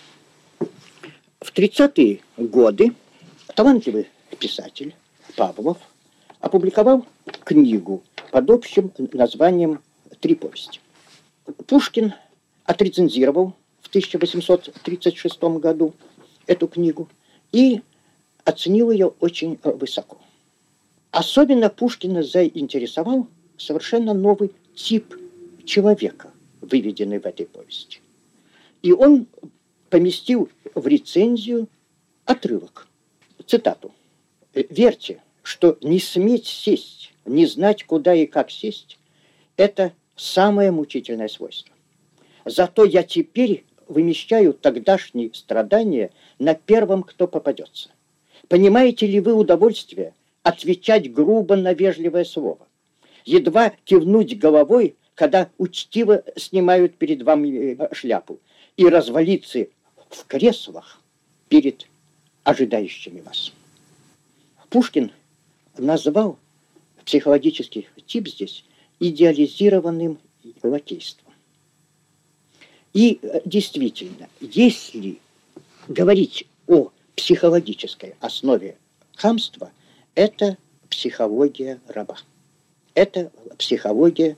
В 1.41 1.53
30-е 1.53 2.21
годы 2.37 2.95
талантливый 3.55 4.09
писатель 4.39 4.95
Павлов 5.37 5.79
опубликовал 6.41 7.07
книгу 7.45 8.03
под 8.31 8.51
общим 8.51 8.93
названием 9.13 9.81
«Три 10.21 10.35
повести». 10.35 10.81
Пушкин 11.67 12.15
отрецензировал 12.65 13.55
в 13.81 13.89
1836 13.89 15.43
году 15.43 15.95
эту 16.47 16.69
книгу 16.69 17.09
и 17.53 17.83
оценил 18.45 18.91
ее 18.91 19.15
очень 19.21 19.59
высоко. 19.63 20.19
Особенно 21.11 21.69
Пушкина 21.69 22.23
заинтересовал 22.23 23.29
совершенно 23.57 24.15
новый 24.15 24.53
тип 24.75 25.15
человека, 25.65 26.33
выведенный 26.61 27.19
в 27.19 27.27
этой 27.27 27.47
повести. 27.47 28.01
И 28.83 28.93
он 28.93 29.27
поместил 29.91 30.49
в 30.75 30.87
рецензию 30.87 31.69
отрывок, 32.25 32.89
цитату. 33.47 33.93
«Верьте, 34.55 35.23
что 35.43 35.77
не 35.83 35.99
сметь 35.99 36.47
сесть, 36.47 37.13
не 37.25 37.47
знать, 37.47 37.85
куда 37.85 38.15
и 38.15 38.27
как 38.27 38.51
сесть, 38.51 38.99
это 39.57 39.93
самое 40.17 40.71
мучительное 40.71 41.29
свойство. 41.29 41.75
Зато 42.45 42.85
я 42.85 43.03
теперь 43.03 43.65
вымещаю 43.93 44.55
тогдашние 44.55 45.33
страдания 45.35 46.11
на 46.39 46.55
первом, 46.55 47.03
кто 47.03 47.29
попадется. 47.29 47.91
Понимаете 48.49 49.07
ли 49.07 49.21
вы 49.21 49.35
удовольствие 49.35 50.15
отвечать 50.43 51.13
грубо 51.13 51.57
на 51.57 51.73
вежливое 51.73 52.25
слово? 52.25 52.67
Едва 53.25 53.73
кивнуть 53.85 54.39
головой, 54.39 54.97
когда 55.15 55.51
учтиво 55.59 56.25
снимают 56.37 56.97
перед 56.97 57.23
вами 57.23 57.77
э, 57.79 57.95
шляпу, 57.95 58.41
и 58.77 58.87
развалиться 58.87 59.67
в 60.09 60.27
креслах 60.27 61.01
перед 61.49 61.87
ожидающими 62.45 63.21
вас. 63.21 63.53
Пушкин 64.71 65.13
назвал 65.77 66.39
психологический 67.05 67.89
тип 68.07 68.29
здесь 68.29 68.65
идеализированным 69.01 70.19
лакейством. 70.63 71.22
И 72.93 73.19
э, 73.23 73.41
действительно, 73.45 74.29
если 74.41 75.19
говорить 75.89 76.47
о 76.67 76.91
психологической 77.17 78.15
основе 78.21 78.77
хамства, 79.17 79.71
это 80.15 80.57
психология 80.89 81.81
раба. 81.89 82.17
Это 82.95 83.31
психология 83.57 84.37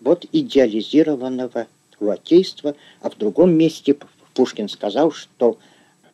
вот 0.00 0.26
идеализированного 0.32 1.68
лакейства, 2.00 2.74
а 3.00 3.10
в 3.10 3.16
другом 3.16 3.52
месте 3.52 3.96
Пушкин 4.34 4.68
сказал, 4.68 5.12
что 5.12 5.58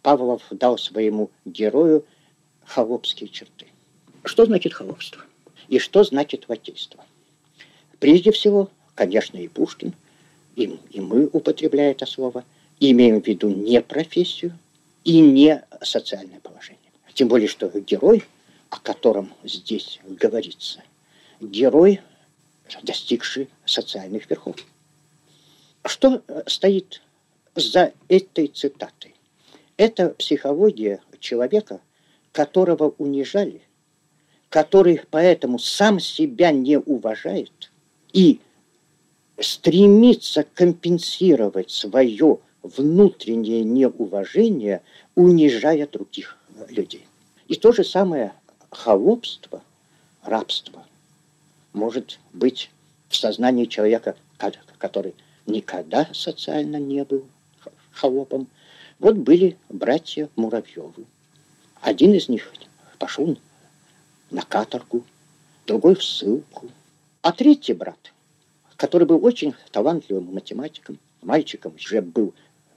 Павлов 0.03 0.43
дал 0.51 0.79
своему 0.79 1.31
герою 1.45 2.05
холопские 2.65 3.29
черты. 3.29 3.67
Что 4.25 4.45
значит 4.45 4.75
холопство? 4.75 5.23
И 5.69 5.79
что 5.79 6.05
значит 6.05 6.45
лакейство? 6.49 7.05
Прежде 7.99 8.33
всего, 8.33 8.71
конечно, 8.95 9.39
и 9.39 9.49
Пушкин, 9.49 9.95
и, 10.61 10.79
и 10.91 11.01
мы, 11.01 11.27
употребляя 11.33 11.93
это 11.93 12.07
слово, 12.07 12.45
имеем 12.79 13.23
в 13.23 13.27
виду 13.27 13.49
не 13.49 13.81
профессию 13.81 14.57
и 15.05 15.21
не 15.21 15.65
социальное 15.83 16.41
положение. 16.41 16.79
Тем 17.15 17.29
более, 17.29 17.49
что 17.49 17.69
герой, 17.81 18.25
о 18.69 18.79
котором 18.79 19.33
здесь 19.43 20.01
говорится, 20.05 20.83
герой, 21.41 22.01
достигший 22.83 23.49
социальных 23.65 24.29
верхов. 24.31 24.57
Что 25.85 26.23
стоит 26.47 27.03
за 27.55 27.93
этой 28.09 28.47
цитатой? 28.49 29.15
Это 29.77 30.11
психология 30.11 31.01
человека, 31.21 31.81
которого 32.33 32.95
унижали, 32.99 33.63
который 34.51 35.01
поэтому 35.11 35.59
сам 35.59 35.99
себя 36.01 36.53
не 36.53 36.79
уважает 36.79 37.73
и 38.13 38.41
стремится 39.41 40.45
компенсировать 40.55 41.71
свое 41.71 42.39
внутреннее 42.63 43.65
неуважение, 43.65 44.83
унижая 45.15 45.87
других 45.87 46.39
людей. 46.69 47.07
И 47.49 47.55
то 47.55 47.73
же 47.73 47.85
самое 47.85 48.35
холопство, 48.71 49.63
рабство 50.23 50.85
может 51.73 52.19
быть 52.33 52.71
в 53.09 53.17
сознании 53.17 53.65
человека, 53.65 54.17
который 54.79 55.15
никогда 55.47 56.09
социально 56.13 56.77
не 56.77 57.05
был 57.05 57.25
холопом. 57.93 58.47
Вот 58.99 59.17
были 59.17 59.57
братья 59.69 60.29
Муравьевы. 60.37 61.07
Один 61.81 62.13
из 62.15 62.29
них 62.29 62.53
пошел 62.99 63.39
на 64.31 64.43
каторгу, 64.43 65.05
другой 65.67 65.95
в 65.95 66.05
ссылку. 66.05 66.71
А 67.23 67.33
третий 67.33 67.73
брат, 67.73 68.13
который 68.81 69.07
был 69.07 69.23
очень 69.23 69.53
талантливым 69.73 70.33
математиком, 70.33 70.99
мальчиком, 71.21 71.75
уже 71.75 72.01
был 72.01 72.33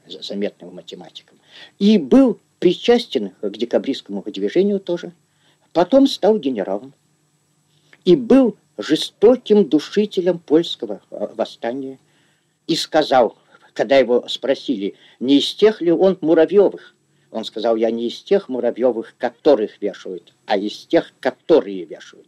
заметным 0.05 0.75
математиком, 0.75 1.37
и 1.79 1.97
был 1.97 2.41
причастен 2.59 3.29
к 3.41 3.51
декабристскому 3.51 4.21
движению 4.21 4.81
тоже, 4.81 5.13
потом 5.71 6.07
стал 6.07 6.37
генералом 6.39 6.93
и 8.03 8.17
был 8.17 8.57
жестоким 8.77 9.69
душителем 9.69 10.39
польского 10.39 11.01
э, 11.09 11.27
восстания 11.35 11.99
и 12.67 12.75
сказал, 12.75 13.37
когда 13.71 13.95
его 13.95 14.27
спросили, 14.27 14.95
не 15.21 15.37
из 15.37 15.53
тех 15.53 15.79
ли 15.79 15.93
он 15.93 16.17
Муравьевых, 16.19 16.95
он 17.31 17.45
сказал, 17.45 17.77
я 17.77 17.89
не 17.91 18.09
из 18.09 18.21
тех 18.21 18.49
Муравьевых, 18.49 19.15
которых 19.17 19.81
вешают, 19.81 20.33
а 20.47 20.57
из 20.57 20.85
тех, 20.85 21.13
которые 21.21 21.85
вешают. 21.85 22.27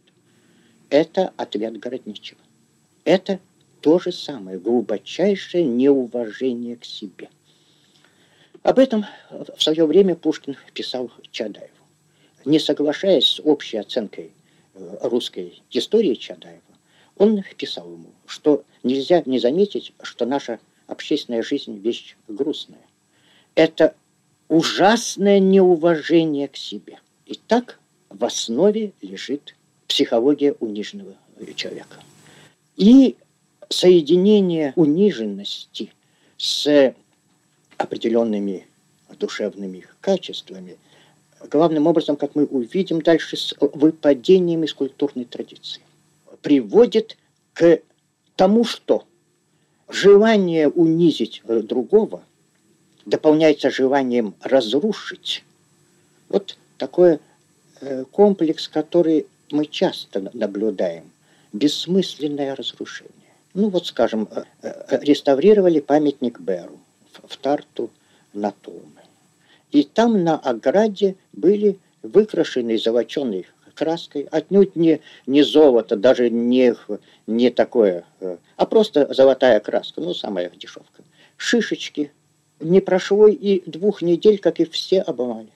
Это 0.88 1.34
ответ 1.36 1.78
Городничего. 1.78 2.40
Это 3.04 3.38
то 3.80 3.98
же 3.98 4.12
самое, 4.12 4.58
глубочайшее 4.58 5.64
неуважение 5.64 6.76
к 6.76 6.84
себе. 6.84 7.28
Об 8.62 8.78
этом 8.78 9.06
в 9.30 9.62
свое 9.62 9.86
время 9.86 10.16
Пушкин 10.16 10.56
писал 10.74 11.10
Чадаеву. 11.30 11.70
Не 12.44 12.58
соглашаясь 12.58 13.26
с 13.26 13.40
общей 13.40 13.76
оценкой 13.76 14.32
э, 14.74 14.98
русской 15.02 15.62
истории 15.70 16.14
Чадаева, 16.14 16.60
он 17.16 17.42
писал 17.56 17.90
ему, 17.90 18.10
что 18.26 18.64
нельзя 18.82 19.22
не 19.24 19.38
заметить, 19.38 19.92
что 20.02 20.26
наша 20.26 20.58
общественная 20.86 21.42
жизнь 21.42 21.78
вещь 21.78 22.16
грустная. 22.28 22.86
Это 23.54 23.94
ужасное 24.48 25.38
неуважение 25.38 26.48
к 26.48 26.56
себе. 26.56 26.98
И 27.24 27.34
так 27.34 27.78
в 28.08 28.24
основе 28.24 28.92
лежит 29.00 29.56
психология 29.88 30.52
униженного 30.60 31.14
человека. 31.54 31.96
И 32.76 33.16
соединение 33.68 34.72
униженности 34.76 35.92
с 36.36 36.94
определенными 37.76 38.66
душевными 39.18 39.86
качествами, 40.00 40.78
главным 41.50 41.86
образом, 41.86 42.16
как 42.16 42.34
мы 42.34 42.44
увидим 42.44 43.00
дальше, 43.00 43.36
с 43.36 43.54
выпадением 43.60 44.64
из 44.64 44.74
культурной 44.74 45.24
традиции, 45.24 45.82
приводит 46.42 47.16
к 47.54 47.80
тому, 48.34 48.64
что 48.64 49.04
желание 49.88 50.68
унизить 50.68 51.42
другого– 51.46 52.22
дополняется 53.06 53.70
желанием 53.70 54.34
разрушить. 54.42 55.44
Вот 56.28 56.58
такой 56.76 57.20
э, 57.80 58.04
комплекс, 58.10 58.68
который 58.68 59.26
мы 59.50 59.64
часто 59.66 60.28
наблюдаем 60.34 61.10
бессмысленное 61.52 62.54
разрушение. 62.54 63.12
Ну 63.56 63.70
вот, 63.70 63.86
скажем, 63.86 64.28
э, 64.30 64.44
э, 64.60 64.98
реставрировали 65.00 65.80
памятник 65.80 66.40
Беру 66.40 66.78
в 67.24 67.38
Тарту 67.38 67.90
на 68.34 68.50
Туме. 68.50 69.02
И 69.70 69.82
там 69.82 70.22
на 70.22 70.38
ограде 70.38 71.16
были 71.32 71.78
выкрашены 72.02 72.76
золоченой 72.76 73.46
краской, 73.74 74.28
отнюдь 74.30 74.76
не, 74.76 75.00
не 75.26 75.42
золото, 75.42 75.96
даже 75.96 76.28
не, 76.28 76.76
не 77.26 77.48
такое, 77.48 78.04
э, 78.20 78.36
а 78.56 78.66
просто 78.66 79.14
золотая 79.14 79.58
краска, 79.60 80.02
ну, 80.02 80.12
самая 80.12 80.50
дешевка. 80.50 81.02
Шишечки. 81.38 82.12
Не 82.60 82.82
прошло 82.82 83.26
и 83.26 83.62
двух 83.64 84.02
недель, 84.02 84.38
как 84.38 84.60
и 84.60 84.66
все 84.66 85.00
обломали. 85.00 85.52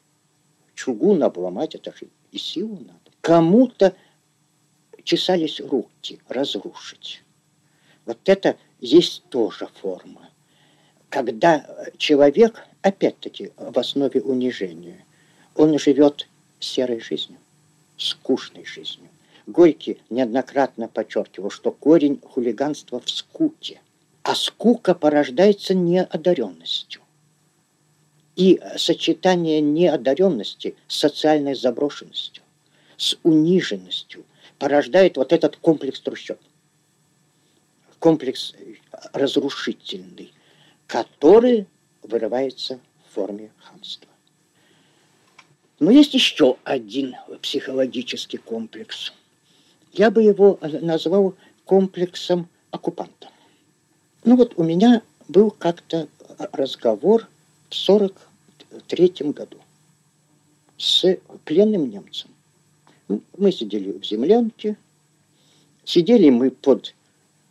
Чугун 0.75 1.23
обломать, 1.23 1.75
это 1.75 1.95
же 1.95 2.07
и 2.33 2.39
силу 2.39 2.79
надо. 2.79 3.11
Кому-то 3.21 3.95
чесались 5.05 5.61
руки 5.61 6.19
разрушить. 6.29 7.23
Вот 8.07 8.19
это 8.25 8.57
есть 8.81 9.25
тоже 9.29 9.69
форма. 9.81 10.31
Когда 11.09 11.67
человек, 11.99 12.67
опять-таки, 12.83 13.53
в 13.57 13.79
основе 13.79 14.21
унижения, 14.21 15.05
он 15.55 15.79
живет 15.79 16.29
серой 16.61 17.01
жизнью, 17.01 17.39
скучной 17.97 18.65
жизнью. 18.65 19.09
Горький 19.47 20.01
неоднократно 20.11 20.89
подчеркивал, 20.89 21.51
что 21.51 21.73
корень 21.73 22.21
хулиганства 22.21 23.01
в 23.01 23.11
скуке. 23.11 23.81
А 24.23 24.35
скука 24.35 24.95
порождается 24.95 25.75
неодаренностью. 25.75 27.01
И 28.37 28.61
сочетание 28.77 29.61
неодаренности 29.61 30.77
с 30.87 30.99
социальной 30.99 31.55
заброшенностью, 31.55 32.43
с 32.97 33.17
униженностью 33.23 34.25
порождает 34.59 35.17
вот 35.17 35.33
этот 35.33 35.57
комплекс 35.57 36.01
трущоб 36.01 36.39
комплекс 38.01 38.55
разрушительный, 39.13 40.33
который 40.89 41.67
вырывается 42.03 42.81
в 43.07 43.15
форме 43.15 43.53
хамства. 43.59 44.09
Но 45.79 45.91
есть 45.91 46.15
еще 46.15 46.57
один 46.65 47.15
психологический 47.41 48.39
комплекс. 48.39 49.13
Я 49.93 50.11
бы 50.11 50.23
его 50.23 50.59
назвал 50.63 51.35
комплексом 51.65 52.49
оккупанта. 52.71 53.29
Ну 54.25 54.37
вот 54.37 54.55
у 54.57 54.65
меня 54.65 55.03
был 55.29 55.51
как-то 55.51 56.09
разговор 56.53 57.29
в 57.69 57.75
43 57.75 59.33
году 59.33 59.59
с 60.77 61.17
пленным 61.45 61.89
немцем. 61.89 62.31
Мы 63.37 63.53
сидели 63.53 63.93
в 63.93 64.05
землянке, 64.05 64.77
сидели 65.85 66.31
мы 66.31 66.51
под 66.51 66.95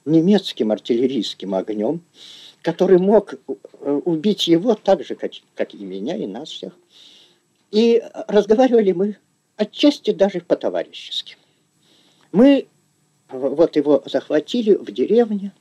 немецким 0.10 0.72
артиллерийским 0.72 1.54
огнем, 1.56 2.02
который 2.62 2.98
мог 2.98 3.34
э, 3.34 4.02
убить 4.06 4.48
его 4.48 4.76
так 4.76 5.04
же, 5.06 5.16
как, 5.16 5.32
как 5.56 5.74
и 5.74 5.78
меня, 5.78 6.16
и 6.16 6.26
нас 6.26 6.50
всех. 6.50 6.74
И 7.72 8.02
разговаривали 8.28 8.92
мы 8.92 9.18
отчасти 9.56 10.12
даже 10.12 10.42
по-товарищески. 10.42 11.38
Мы 12.32 12.68
вот 13.30 13.76
его 13.76 14.04
захватили 14.06 14.74
в 14.74 14.92
деревне, 14.92 15.54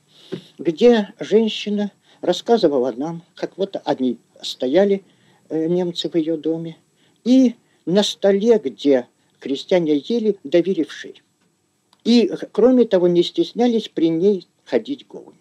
где 0.57 1.13
женщина 1.19 1.91
рассказывала 2.21 2.91
нам, 2.91 3.23
как 3.35 3.57
вот 3.57 3.81
они 3.85 4.17
стояли, 4.41 5.03
э, 5.49 5.67
немцы 5.67 6.09
в 6.09 6.15
ее 6.15 6.37
доме, 6.37 6.77
и 7.23 7.55
на 7.85 8.03
столе, 8.03 8.59
где 8.63 9.07
крестьяне 9.39 9.97
ели, 9.97 10.37
давили 10.43 10.83
в 10.83 10.91
шею. 10.91 11.15
И, 12.03 12.31
кроме 12.51 12.85
того, 12.85 13.07
не 13.07 13.23
стеснялись 13.23 13.89
при 13.89 14.09
ней 14.09 14.47
ходить 14.65 15.07
голыми. 15.07 15.37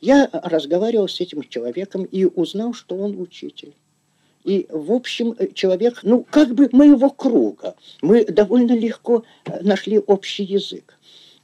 Я 0.00 0.28
разговаривал 0.32 1.08
с 1.08 1.20
этим 1.20 1.42
человеком 1.42 2.04
и 2.04 2.24
узнал, 2.24 2.72
что 2.72 2.96
он 2.96 3.20
учитель. 3.20 3.74
И, 4.44 4.66
в 4.70 4.92
общем, 4.92 5.34
человек, 5.54 6.00
ну, 6.02 6.24
как 6.30 6.54
бы 6.54 6.68
моего 6.72 7.10
круга. 7.10 7.74
Мы 8.00 8.24
довольно 8.24 8.72
легко 8.72 9.24
э, 9.44 9.60
нашли 9.62 9.98
общий 9.98 10.44
язык. 10.44 10.96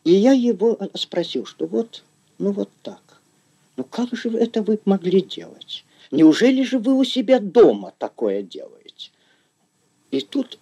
И 0.04 0.12
я 0.12 0.32
его 0.32 0.78
спросил, 0.94 1.44
что 1.46 1.66
вот, 1.66 2.04
ну 2.38 2.52
вот 2.52 2.70
так. 2.82 3.20
Ну 3.76 3.84
как 3.84 4.14
же 4.14 4.30
это 4.30 4.62
вы 4.62 4.78
могли 4.84 5.20
делать? 5.20 5.84
Неужели 6.10 6.62
же 6.62 6.78
вы 6.78 6.94
у 6.94 7.04
себя 7.04 7.40
дома 7.40 7.92
такое 7.98 8.42
делаете? 8.42 9.10
И 10.10 10.20
тут 10.20 10.58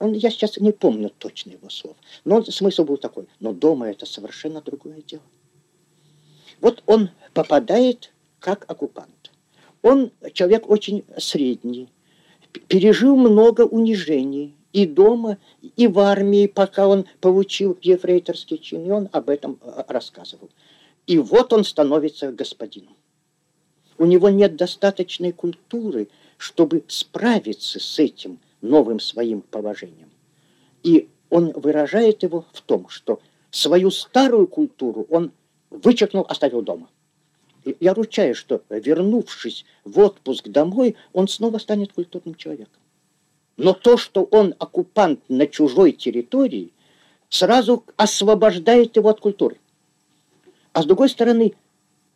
он, 0.00 0.14
я 0.14 0.30
сейчас 0.30 0.56
не 0.56 0.72
помню 0.72 1.12
точно 1.18 1.50
его 1.50 1.68
слов, 1.68 1.94
но 2.24 2.36
он, 2.36 2.46
смысл 2.46 2.84
был 2.84 2.96
такой. 2.96 3.26
Но 3.38 3.52
дома 3.52 3.88
это 3.88 4.06
совершенно 4.06 4.62
другое 4.62 5.02
дело. 5.02 5.22
Вот 6.60 6.82
он 6.86 7.10
попадает 7.34 8.12
как 8.40 8.64
оккупант. 8.68 9.30
Он 9.82 10.10
человек 10.32 10.68
очень 10.68 11.04
средний, 11.18 11.88
пережил 12.66 13.14
много 13.14 13.62
унижений 13.62 14.56
и 14.72 14.86
дома, 14.86 15.36
и 15.76 15.86
в 15.86 15.98
армии, 15.98 16.46
пока 16.46 16.88
он 16.88 17.04
получил 17.20 17.78
ефрейторский 17.82 18.58
чин, 18.58 18.86
и 18.86 18.90
он 18.90 19.08
об 19.12 19.28
этом 19.28 19.58
э, 19.60 19.84
рассказывал. 19.88 20.48
И 21.06 21.18
вот 21.18 21.52
он 21.52 21.64
становится 21.64 22.32
господином. 22.32 22.96
У 23.98 24.06
него 24.06 24.30
нет 24.30 24.56
достаточной 24.56 25.32
культуры, 25.32 26.08
чтобы 26.38 26.84
справиться 26.88 27.78
с 27.78 27.98
этим– 27.98 28.38
новым 28.60 29.00
своим 29.00 29.42
положением. 29.42 30.10
И 30.82 31.08
он 31.28 31.52
выражает 31.52 32.22
его 32.22 32.44
в 32.52 32.60
том, 32.60 32.88
что 32.88 33.20
свою 33.50 33.90
старую 33.90 34.46
культуру 34.46 35.06
он 35.10 35.32
вычеркнул, 35.70 36.26
оставил 36.28 36.62
дома. 36.62 36.88
И 37.64 37.76
я 37.80 37.94
ручаюсь, 37.94 38.36
что 38.36 38.62
вернувшись 38.70 39.64
в 39.84 39.98
отпуск 39.98 40.48
домой, 40.48 40.96
он 41.12 41.28
снова 41.28 41.58
станет 41.58 41.92
культурным 41.92 42.34
человеком. 42.34 42.80
Но 43.56 43.74
то, 43.74 43.96
что 43.96 44.24
он 44.24 44.54
оккупант 44.58 45.20
на 45.28 45.46
чужой 45.46 45.92
территории, 45.92 46.72
сразу 47.28 47.84
освобождает 47.96 48.96
его 48.96 49.10
от 49.10 49.20
культуры. 49.20 49.58
А 50.72 50.82
с 50.82 50.86
другой 50.86 51.10
стороны, 51.10 51.54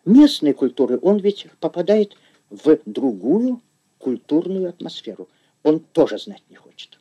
местной 0.04 0.54
культуры 0.54 0.98
он 1.02 1.18
ведь 1.18 1.46
попадает 1.60 2.16
в 2.50 2.78
другую 2.86 3.60
культурную 3.98 4.68
атмосферу 4.68 5.28
он 5.64 5.80
тоже 5.80 6.18
знать 6.18 6.42
не 6.48 6.56
хочет. 6.56 7.00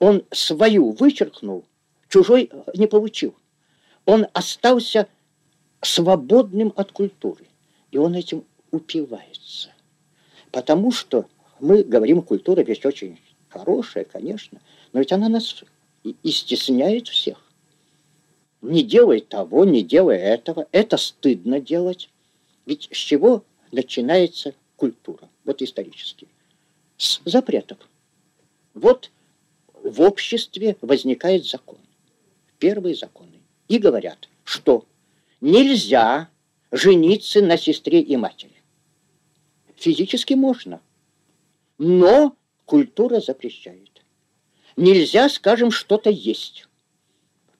Он 0.00 0.24
свою 0.32 0.90
вычеркнул, 0.92 1.64
чужой 2.08 2.48
э, 2.50 2.64
не 2.74 2.88
получил. 2.88 3.34
Он 4.06 4.26
остался 4.32 5.06
свободным 5.82 6.72
от 6.74 6.90
культуры. 6.90 7.44
И 7.92 7.98
он 7.98 8.14
этим 8.14 8.44
упивается. 8.70 9.70
Потому 10.50 10.90
что 10.90 11.26
мы 11.60 11.84
говорим, 11.84 12.22
культура 12.22 12.62
вещь 12.62 12.84
очень 12.84 13.20
хорошая, 13.48 14.04
конечно, 14.04 14.60
но 14.92 15.00
ведь 15.00 15.12
она 15.12 15.28
нас 15.28 15.62
и 16.02 16.30
стесняет 16.30 17.08
всех. 17.08 17.44
Не 18.62 18.82
делай 18.82 19.20
того, 19.20 19.64
не 19.64 19.82
делай 19.82 20.16
этого. 20.16 20.66
Это 20.72 20.96
стыдно 20.96 21.60
делать. 21.60 22.08
Ведь 22.66 22.88
с 22.90 22.96
чего 22.96 23.44
начинается 23.72 24.54
культура? 24.76 25.28
Вот 25.44 25.60
исторически 25.62 26.28
с 26.98 27.20
запретов. 27.24 27.78
Вот 28.74 29.10
в 29.72 30.02
обществе 30.02 30.76
возникает 30.82 31.46
закон. 31.46 31.78
Первые 32.58 32.94
законы. 32.94 33.40
И 33.68 33.78
говорят, 33.78 34.28
что 34.44 34.84
нельзя 35.40 36.28
жениться 36.70 37.40
на 37.40 37.56
сестре 37.56 38.00
и 38.00 38.16
матери. 38.16 38.52
Физически 39.76 40.34
можно, 40.34 40.80
но 41.78 42.36
культура 42.66 43.20
запрещает. 43.20 44.02
Нельзя, 44.76 45.28
скажем, 45.28 45.70
что-то 45.70 46.10
есть. 46.10 46.66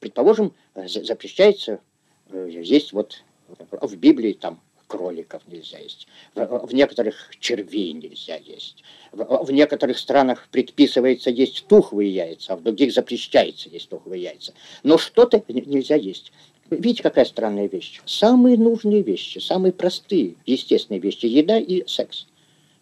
Предположим, 0.01 0.53
запрещается 0.74 1.81
э, 2.29 2.48
есть 2.51 2.92
вот 2.92 3.22
в 3.48 3.96
Библии 3.96 4.33
там 4.33 4.61
кроликов 4.88 5.42
нельзя 5.46 5.79
есть, 5.79 6.09
в, 6.35 6.66
в 6.66 6.74
некоторых 6.74 7.31
червей 7.38 7.92
нельзя 7.92 8.37
есть, 8.37 8.83
в, 9.12 9.44
в 9.44 9.53
некоторых 9.53 9.98
странах 9.98 10.48
предписывается 10.51 11.31
есть 11.31 11.66
тухлые 11.68 12.12
яйца, 12.12 12.55
а 12.55 12.57
в 12.57 12.62
других 12.62 12.92
запрещается 12.92 13.68
есть 13.68 13.88
тухлые 13.88 14.22
яйца. 14.24 14.53
Но 14.83 14.98
что-то 14.98 15.40
нельзя 15.46 15.94
есть. 15.94 16.33
Видите, 16.70 17.03
какая 17.03 17.24
странная 17.24 17.68
вещь? 17.68 18.01
Самые 18.05 18.59
нужные 18.59 19.03
вещи, 19.03 19.38
самые 19.38 19.72
простые, 19.72 20.35
естественные 20.44 21.01
вещи, 21.01 21.27
еда 21.27 21.59
и 21.59 21.87
секс. 21.87 22.27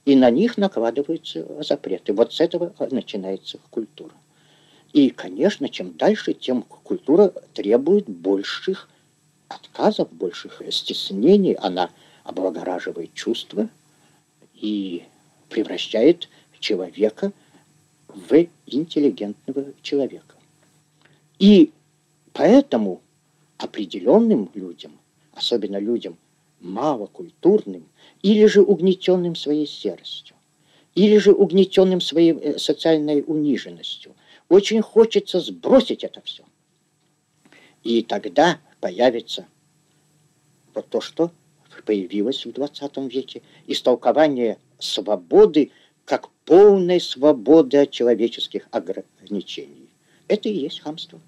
И 0.05 0.17
на 0.17 0.31
них 0.31 0.57
накладываются 0.57 1.47
запреты. 1.63 2.13
Вот 2.13 2.33
с 2.33 2.41
этого 2.41 2.75
начинается 2.91 3.59
культура. 3.71 4.13
И, 4.93 5.11
конечно, 5.11 5.69
чем 5.69 5.97
дальше, 5.97 6.33
тем 6.33 6.63
культура 6.63 7.33
требует 7.53 8.09
больших 8.09 8.89
отказов, 9.49 10.13
больших 10.13 10.63
стеснений, 10.71 11.55
она 11.55 11.91
облагораживает 12.25 13.15
чувства 13.15 13.69
и 14.55 15.05
превращает 15.49 16.29
человека 16.59 17.33
в 18.09 18.47
интеллигентного 18.67 19.73
человека. 19.83 20.35
И 21.39 21.73
Поэтому 22.37 23.01
определенным 23.57 24.51
людям, 24.53 24.93
особенно 25.33 25.79
людям 25.79 26.19
малокультурным, 26.61 27.89
или 28.21 28.45
же 28.45 28.61
угнетенным 28.61 29.35
своей 29.35 29.67
серостью, 29.67 30.37
или 30.95 31.17
же 31.17 31.33
угнетенным 31.33 32.03
своей 32.03 32.33
э, 32.33 32.59
социальной 32.59 33.25
униженностью, 33.27 34.15
очень 34.51 34.83
хочется 34.83 35.41
сбросить 35.41 36.05
это 36.05 36.21
все. 36.21 36.45
И 37.83 38.03
тогда 38.03 38.61
появится 38.87 39.49
вот 40.73 40.89
то, 40.89 41.01
что 41.01 41.33
появилось 41.85 42.47
в 42.47 42.53
20 42.53 42.97
веке, 43.13 43.43
истолкование 43.67 44.59
свободы 44.79 45.73
как 46.05 46.29
полной 46.45 47.01
свободы 47.01 47.79
от 47.79 47.91
человеческих 47.91 48.69
ограничений. 48.71 49.89
Это 50.29 50.49
и 50.49 50.53
есть 50.53 50.79
хамство. 50.83 51.21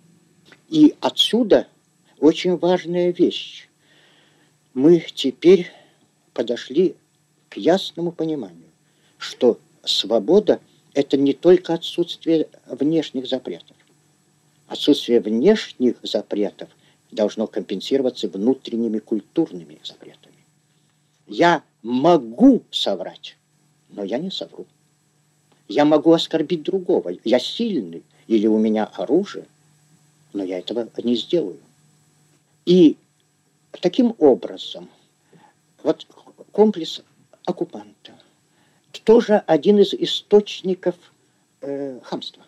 И 0.69 0.95
отсюда 1.01 1.67
очень 2.21 2.57
важная 2.57 3.11
вещь. 3.11 3.69
Мы 4.73 5.05
теперь 5.13 5.73
подошли 6.35 6.95
к 7.49 7.57
ясному 7.57 8.13
пониманию, 8.13 8.71
что 9.17 9.59
свобода– 9.83 10.61
это 10.95 11.17
не 11.17 11.33
только 11.33 11.75
отсутствие 11.75 12.47
внешних 12.67 13.27
запретов. 13.27 13.77
Отсутствие 14.69 15.21
внешних 15.21 15.97
запретов 16.05 16.69
должно 17.11 17.47
компенсироваться 17.47 18.29
внутренними 18.29 18.99
культурными 18.99 19.81
запретами. 19.85 20.35
Я 21.27 21.63
могу 21.83 22.63
соврать, 22.71 23.37
но 23.89 24.05
я 24.05 24.19
не 24.19 24.31
совру. 24.31 24.67
Я 25.69 25.85
могу 25.85 26.13
оскорбить 26.13 26.63
другого. 26.63 27.13
Я 27.25 27.39
сильный, 27.39 28.03
или 28.27 28.47
у 28.47 28.59
меня 28.59 28.85
оружие, 28.85 29.47
но 30.33 30.43
я 30.43 30.59
этого 30.59 30.89
не 31.03 31.17
сделаю. 31.17 31.61
И 32.65 32.97
таким 33.81 34.15
образом, 34.19 34.89
вот 35.83 36.07
комплекс 36.53 37.03
оккупанта 37.45 38.13
тоже 39.09 39.43
один 39.47 39.79
из 39.79 39.95
источников 39.95 40.95
э, 41.63 41.99
хамства. 42.03 42.43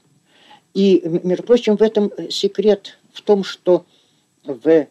И, 0.74 1.00
между 1.22 1.42
прочим, 1.44 1.78
в 1.78 1.82
этом 1.82 2.12
секрет 2.28 2.98
в 3.14 3.22
том, 3.22 3.44
что 3.44 3.86
в 4.44 4.86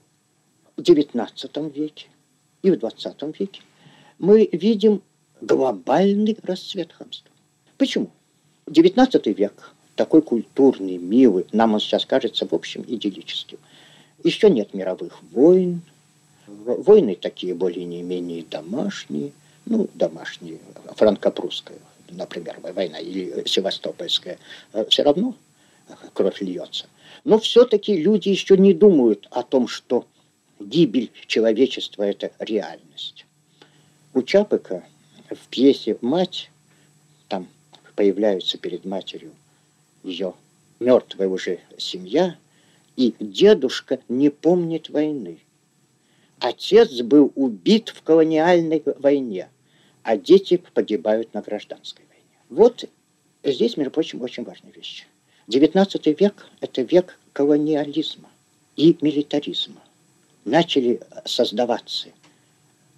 XIX 0.77 1.71
веке 1.73 2.07
и 2.61 2.71
в 2.71 2.73
XX 2.73 3.35
веке 3.37 3.61
мы 4.17 4.47
видим 4.51 5.01
глобальный 5.41 6.37
расцвет 6.43 6.91
хамства. 6.93 7.31
Почему? 7.77 8.09
XIX 8.67 9.33
век, 9.33 9.73
такой 9.95 10.21
культурный, 10.21 10.97
милый, 10.97 11.45
нам 11.51 11.73
он 11.73 11.79
сейчас 11.79 12.05
кажется, 12.05 12.45
в 12.45 12.53
общем, 12.53 12.83
идиллическим. 12.87 13.57
Еще 14.23 14.49
нет 14.49 14.73
мировых 14.73 15.21
войн. 15.31 15.81
Войны 16.47 17.15
такие 17.15 17.53
более-менее 17.53 18.43
домашние. 18.43 19.31
Ну, 19.65 19.87
домашние, 19.93 20.59
франко-прусская, 20.95 21.77
например, 22.09 22.59
война, 22.61 22.97
или 22.97 23.43
севастопольская. 23.45 24.39
Все 24.89 25.03
равно 25.03 25.35
кровь 26.13 26.41
льется. 26.41 26.87
Но 27.23 27.39
все-таки 27.39 27.95
люди 27.95 28.29
еще 28.29 28.57
не 28.57 28.73
думают 28.73 29.27
о 29.31 29.43
том, 29.43 29.67
что 29.67 30.07
гибель 30.59 31.11
человечества– 31.27 32.03
это 32.03 32.31
реальность. 32.39 33.25
У 34.13 34.21
Чапыка 34.21 34.83
в 35.29 35.47
пьесе 35.49 35.97
«Мать» 36.01 36.51
там 37.27 37.47
появляются 37.95 38.57
перед 38.57 38.85
матерью 38.85 39.31
ее 40.03 40.33
мертвая 40.79 41.27
уже 41.27 41.59
семья, 41.77 42.37
и 42.95 43.13
дедушка 43.19 43.99
не 44.07 44.29
помнит 44.29 44.89
войны. 44.89 45.39
Отец 46.39 47.01
был 47.01 47.31
убит 47.35 47.89
в 47.89 48.01
колониальной 48.01 48.81
войне, 48.97 49.49
а 50.03 50.17
дети 50.17 50.57
погибают 50.57 51.33
на 51.33 51.41
гражданской 51.41 52.05
войне. 52.05 52.23
Вот 52.49 52.85
здесь, 53.43 53.77
между 53.77 53.91
прочим, 53.91 54.21
очень 54.21 54.43
важная 54.43 54.71
вещь. 54.71 55.05
XIX 55.49 56.15
век– 56.19 56.45
это 56.61 56.83
век 56.83 57.17
колониализма 57.33 58.29
и 58.75 58.95
милитаризма. 59.01 59.81
Начали 60.45 61.01
создаваться 61.25 62.09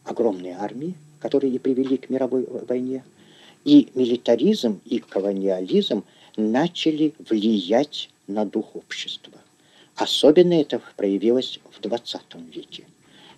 огромные 0.04 0.58
армии, 0.58 0.96
которые 1.22 1.54
и 1.54 1.60
привели 1.60 1.96
к 1.96 2.10
мировой 2.10 2.46
войне. 2.68 3.06
И 3.64 3.88
милитаризм, 3.96 4.82
и 4.84 5.00
колониализм 5.00 6.04
начали 6.36 7.14
влиять 7.20 8.10
на 8.28 8.44
дух 8.46 8.76
общества. 8.76 9.40
Особенно 9.96 10.54
это 10.54 10.82
проявилось 10.98 11.62
в 11.72 11.80
20 11.80 12.22
веке. 12.54 12.84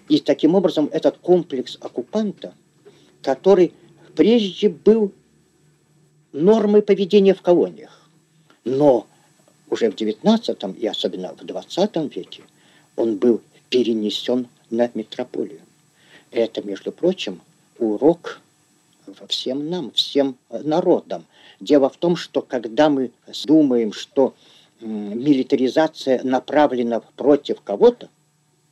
И 0.10 0.22
таким 0.22 0.56
образом 0.56 0.90
этот 0.92 1.20
комплекс 1.20 1.78
оккупанта, 1.80 2.56
который 3.22 3.74
прежде 4.16 4.70
был 4.70 5.12
нормой 6.32 6.82
поведения 6.82 7.36
в 7.36 7.44
колониях, 7.44 8.03
но 8.64 9.08
уже 9.70 9.90
в 9.90 9.96
19 9.96 10.78
и 10.80 10.88
особенно 10.88 11.34
в 11.34 11.44
20 11.44 11.96
веке 12.16 12.44
он 12.96 13.18
был 13.18 13.42
перенесен 13.70 14.48
на 14.70 14.90
метрополию. 14.94 15.62
Это, 16.32 16.62
между 16.62 16.92
прочим, 16.92 17.42
урок 17.80 18.40
всем 19.28 19.70
нам, 19.70 19.92
всем 19.92 20.38
народам. 20.50 21.26
Дело 21.60 21.90
в 21.90 21.98
том, 21.98 22.16
что 22.16 22.42
когда 22.42 22.90
мы 22.90 23.12
думаем, 23.46 23.94
что 23.94 24.34
милитаризация 24.80 26.24
направлена 26.24 27.00
против 27.00 27.62
кого-то, 27.62 28.10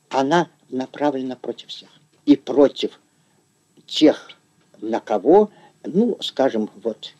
она 0.10 0.50
направлена 0.70 1.36
против 1.36 1.70
всех. 1.70 1.90
И 2.26 2.36
против 2.36 3.00
тех, 3.86 4.32
на 4.80 5.00
кого, 5.00 5.50
ну, 5.84 6.18
скажем, 6.22 6.70
вот, 6.84 7.14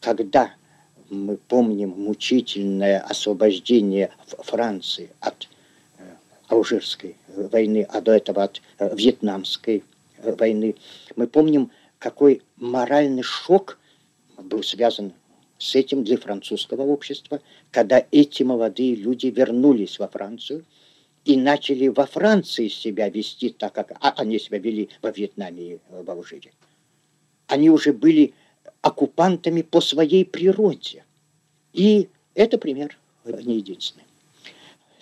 когда 0.00 0.52
мы 1.12 1.36
помним 1.36 1.90
мучительное 1.90 3.00
освобождение 3.00 4.10
Франции 4.38 5.10
от 5.20 5.48
э, 5.98 6.04
Алжирской 6.48 7.16
войны, 7.28 7.86
а 7.88 8.00
до 8.00 8.12
этого 8.12 8.44
от 8.44 8.62
э, 8.78 8.96
Вьетнамской 8.96 9.84
э, 10.18 10.34
войны. 10.34 10.74
Мы 11.14 11.26
помним, 11.26 11.70
какой 11.98 12.42
моральный 12.56 13.22
шок 13.22 13.78
был 14.38 14.62
связан 14.62 15.12
с 15.58 15.74
этим 15.74 16.02
для 16.02 16.16
французского 16.16 16.82
общества, 16.82 17.40
когда 17.70 18.04
эти 18.10 18.42
молодые 18.42 18.94
люди 18.94 19.26
вернулись 19.26 19.98
во 19.98 20.08
Францию 20.08 20.64
и 21.24 21.36
начали 21.36 21.88
во 21.88 22.06
Франции 22.06 22.68
себя 22.68 23.10
вести 23.10 23.50
так, 23.50 23.74
как 23.74 23.92
а 24.00 24.14
они 24.16 24.38
себя 24.38 24.58
вели 24.58 24.88
во 25.02 25.10
Вьетнаме 25.10 25.74
и 25.74 25.78
в 25.90 26.10
Алжире. 26.10 26.52
Они 27.46 27.68
уже 27.68 27.92
были 27.92 28.32
оккупантами 28.82 29.62
по 29.62 29.80
своей 29.80 30.24
природе. 30.24 31.04
И 31.72 32.08
это 32.34 32.58
пример 32.58 32.98
не 33.24 33.56
единственный. 33.56 34.04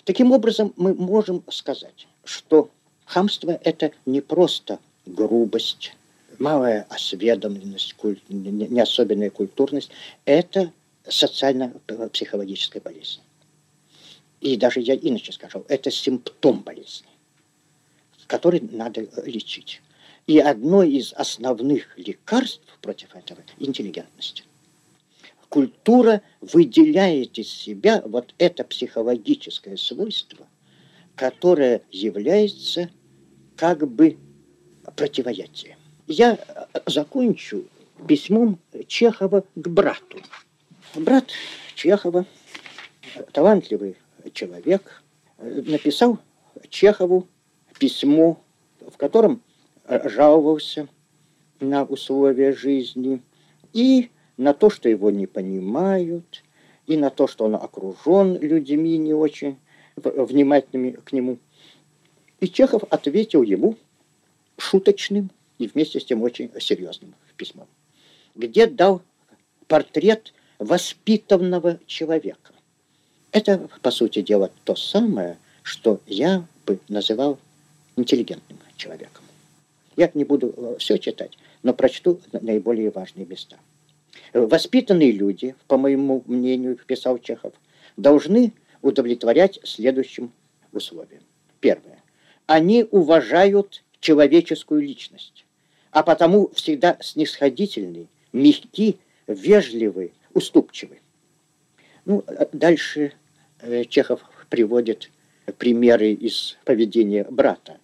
Таким 0.05 0.31
образом, 0.31 0.73
мы 0.77 0.93
можем 0.93 1.43
сказать, 1.49 2.07
что 2.23 2.69
хамство– 3.05 3.51
это 3.63 3.91
не 4.05 4.21
просто 4.21 4.79
грубость, 5.05 5.95
малая 6.39 6.85
осведомленность, 6.89 7.93
куль... 7.93 8.19
не 8.29 8.79
особенная 8.79 9.29
культурность. 9.29 9.91
Это 10.25 10.71
социально-психологическая 11.07 12.81
болезнь. 12.81 13.19
И 14.39 14.57
даже 14.57 14.79
я 14.79 14.95
иначе 14.95 15.31
скажу, 15.31 15.65
это 15.67 15.91
симптом 15.91 16.61
болезни, 16.61 17.07
который 18.27 18.61
надо 18.71 19.07
лечить. 19.23 19.81
И 20.27 20.39
одно 20.39 20.83
из 20.83 21.13
основных 21.13 21.97
лекарств 21.97 22.61
против 22.81 23.15
этого– 23.15 23.41
интеллигентность. 23.59 24.45
Культура 25.49 26.21
выделяет 26.39 27.37
из 27.37 27.49
себя 27.49 28.01
вот 28.05 28.33
это 28.37 28.63
психологическое 28.63 29.75
свойство, 29.75 30.47
которое 31.15 31.81
является 31.91 32.89
как 33.57 33.85
бы 33.87 34.17
противоядием. 34.95 35.77
Я 36.07 36.39
закончу 36.85 37.65
письмом 38.07 38.59
Чехова 38.87 39.43
к 39.55 39.67
брату. 39.67 40.19
Брат 40.95 41.27
Чехова, 41.75 42.25
талантливый 43.31 43.97
человек, 44.33 45.03
написал 45.37 46.19
Чехову 46.69 47.27
письмо, 47.77 48.41
в 48.79 48.97
котором 48.97 49.41
жаловался 49.99 50.87
на 51.59 51.83
условия 51.83 52.53
жизни 52.53 53.21
и 53.73 54.09
на 54.37 54.53
то, 54.53 54.69
что 54.69 54.89
его 54.89 55.11
не 55.11 55.27
понимают, 55.27 56.43
и 56.87 56.97
на 56.97 57.09
то, 57.09 57.27
что 57.27 57.45
он 57.45 57.55
окружен 57.55 58.37
людьми 58.39 58.97
не 58.97 59.13
очень 59.13 59.57
внимательными 59.95 60.91
к 60.91 61.11
нему. 61.11 61.37
И 62.39 62.47
Чехов 62.47 62.83
ответил 62.89 63.43
ему 63.43 63.77
шуточным 64.57 65.29
и 65.57 65.67
вместе 65.67 65.99
с 65.99 66.05
тем 66.05 66.23
очень 66.23 66.51
серьезным 66.59 67.13
письмом, 67.37 67.67
где 68.35 68.65
дал 68.65 69.01
портрет 69.67 70.33
воспитанного 70.59 71.79
человека. 71.85 72.53
Это, 73.31 73.69
по 73.81 73.91
сути 73.91 74.21
дела, 74.21 74.51
то 74.63 74.75
самое, 74.75 75.37
что 75.63 76.01
я 76.07 76.45
бы 76.65 76.79
называл 76.89 77.39
интеллигентным 77.95 78.59
человеком. 78.75 79.23
Я 79.95 80.09
не 80.13 80.23
буду 80.23 80.53
э, 80.55 80.75
все 80.79 80.97
читать, 80.97 81.37
но 81.63 81.73
прочту 81.73 82.19
наиболее 82.31 82.91
важные 82.91 83.25
места. 83.25 83.57
Воспитанные 84.33 85.11
люди, 85.11 85.55
по 85.67 85.77
моему 85.77 86.23
мнению, 86.25 86.77
писал 86.85 87.17
Чехов, 87.17 87.53
должны 87.97 88.53
удовлетворять 88.81 89.59
следующим 89.63 90.31
условиям. 90.71 91.23
Первое. 91.59 92.01
Они 92.45 92.85
уважают 92.89 93.83
человеческую 93.99 94.81
личность, 94.81 95.45
а 95.91 96.03
потому 96.03 96.49
всегда 96.49 96.97
снисходительны, 97.01 98.07
мягки, 98.33 98.97
вежливы, 99.27 100.13
уступчивы. 100.33 100.99
Ну, 102.05 102.23
дальше 102.51 103.13
э, 103.59 103.85
Чехов 103.85 104.21
приводит 104.49 105.11
примеры 105.57 106.13
из 106.13 106.57
поведения 106.65 107.25
брата. 107.29 107.80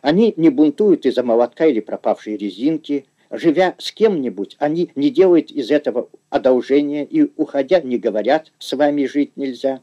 Они 0.00 0.34
не 0.36 0.48
бунтуют 0.50 1.06
из-за 1.06 1.22
молотка 1.22 1.66
или 1.66 1.80
пропавшей 1.80 2.36
резинки. 2.36 3.06
Живя 3.30 3.74
с 3.78 3.92
кем-нибудь, 3.92 4.56
они 4.58 4.90
не 4.94 5.10
делают 5.10 5.50
из 5.50 5.70
этого 5.70 6.08
одолжения 6.30 7.04
и, 7.04 7.30
уходя, 7.36 7.80
не 7.80 7.98
говорят 7.98 8.52
«с 8.58 8.74
вами 8.74 9.04
жить 9.04 9.36
нельзя». 9.36 9.80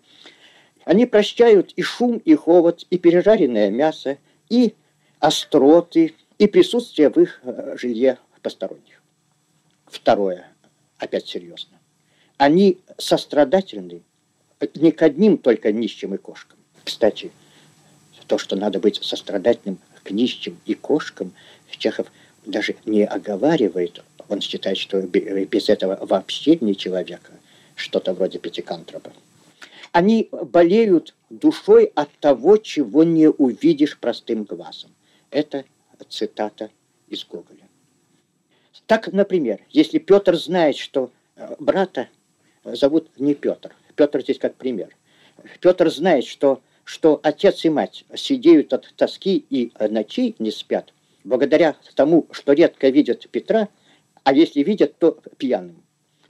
Они 0.84 1.06
прощают 1.06 1.74
и 1.76 1.82
шум, 1.82 2.18
и 2.18 2.36
холод, 2.36 2.86
и 2.90 2.98
пережаренное 2.98 3.70
мясо, 3.70 4.18
и 4.50 4.74
остроты, 5.20 6.14
и 6.38 6.48
присутствие 6.48 7.10
в 7.10 7.18
их 7.18 7.40
э, 7.44 7.76
жилье 7.78 8.20
посторонних. 8.42 9.02
Второе, 9.88 10.48
опять 11.00 11.28
серьезно. 11.28 11.80
Они 12.38 12.80
сострадательны 12.98 14.04
не 14.76 14.92
к 14.92 15.02
одним 15.02 15.38
только 15.38 15.72
нищим 15.72 16.14
и 16.14 16.18
кошкам. 16.18 16.60
Кстати, 16.84 17.32
то, 18.28 18.38
что 18.38 18.56
надо 18.56 18.80
быть 18.80 19.04
сострадательным 19.04 19.80
к 20.06 20.12
нищим 20.12 20.58
и 20.66 20.76
кошкам, 20.76 21.34
Чехов 21.78 22.08
даже 22.46 22.76
не 22.86 23.04
оговаривает. 23.04 24.02
Он 24.30 24.40
считает, 24.40 24.78
что 24.78 25.02
без 25.02 25.68
этого 25.68 25.98
вообще 26.06 26.58
не 26.62 26.76
человека, 26.76 27.34
что-то 27.76 28.14
вроде 28.14 28.40
пятикантропа. 28.40 29.12
Они 29.92 30.30
болеют 30.32 31.14
душой 31.30 31.92
от 31.96 32.10
того, 32.20 32.58
чего 32.58 33.04
не 33.04 33.30
увидишь 33.30 33.98
простым 33.98 34.44
глазом. 34.44 34.92
Это 35.32 35.66
цитата 36.10 36.70
из 37.08 37.26
Гоголя. 37.26 37.68
Так, 38.88 39.12
например, 39.12 39.60
если 39.70 40.00
Петр 40.00 40.36
знает, 40.36 40.78
что 40.78 41.12
э, 41.36 41.56
брата 41.60 42.10
зовут 42.64 43.10
не 43.18 43.34
Петр, 43.34 43.74
Петр 43.96 44.22
здесь 44.22 44.38
как 44.38 44.56
пример. 44.56 44.96
Петр 45.60 45.90
знает, 45.90 46.26
что 46.26 46.62
что 46.86 47.20
отец 47.24 47.66
и 47.66 47.70
мать 47.70 48.06
сидеют 48.16 48.72
от 48.72 48.94
тоски 48.96 49.46
и 49.50 49.72
ночей 49.90 50.36
не 50.40 50.52
спят, 50.52 50.94
благодаря 51.24 51.76
тому, 51.96 52.28
что 52.32 52.54
редко 52.54 52.90
видят 52.90 53.28
Петра, 53.30 53.68
а 54.24 54.34
если 54.34 54.62
видят, 54.64 54.98
то 54.98 55.20
пьяным, 55.38 55.84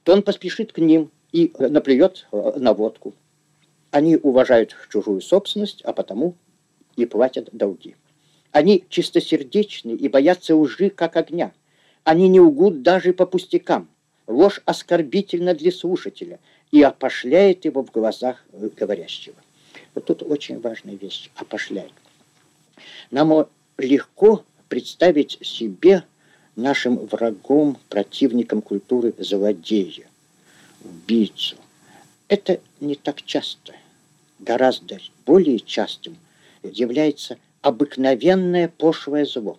то 0.03 0.13
он 0.13 0.23
поспешит 0.23 0.71
к 0.71 0.79
ним 0.79 1.11
и 1.31 1.51
наплюет 1.59 2.27
э, 2.31 2.53
на 2.57 2.73
водку. 2.73 3.13
Они 3.91 4.15
уважают 4.15 4.75
чужую 4.89 5.21
собственность, 5.21 5.81
а 5.83 5.93
потому 5.93 6.35
и 6.95 7.05
платят 7.05 7.49
долги. 7.51 7.95
Они 8.51 8.85
чистосердечны 8.89 9.91
и 9.91 10.07
боятся 10.07 10.55
лжи, 10.55 10.89
как 10.89 11.17
огня. 11.17 11.51
Они 12.05 12.29
не 12.29 12.39
угут 12.39 12.81
даже 12.81 13.13
по 13.13 13.25
пустякам. 13.25 13.89
Ложь 14.27 14.61
оскорбительна 14.65 15.53
для 15.53 15.71
слушателя 15.71 16.39
и 16.71 16.81
опошляет 16.81 17.65
его 17.65 17.83
в 17.83 17.91
глазах 17.91 18.45
э, 18.53 18.69
говорящего. 18.75 19.35
Вот 19.95 20.05
тут 20.05 20.23
очень 20.23 20.59
важная 20.59 20.95
вещь– 20.95 21.31
опошляет. 21.35 21.93
Нам 23.11 23.47
легко 23.77 24.43
представить 24.67 25.39
себе 25.41 26.03
нашим 26.57 26.97
врагом, 26.97 27.77
противником 27.89 28.61
культуры 28.61 29.13
злодея, 29.17 30.07
убийцу. 30.83 31.55
Это 32.27 32.59
не 32.81 32.95
так 32.95 33.21
часто. 33.23 33.73
Гораздо 34.39 34.99
более 35.25 35.59
частым 35.59 36.17
является 36.61 37.37
обыкновенное 37.61 38.67
пошлое 38.67 39.25
зло. 39.25 39.57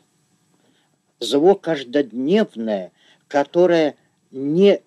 Зло 1.19 1.55
каждодневное, 1.55 2.93
которое 3.27 3.97
не 4.31 4.83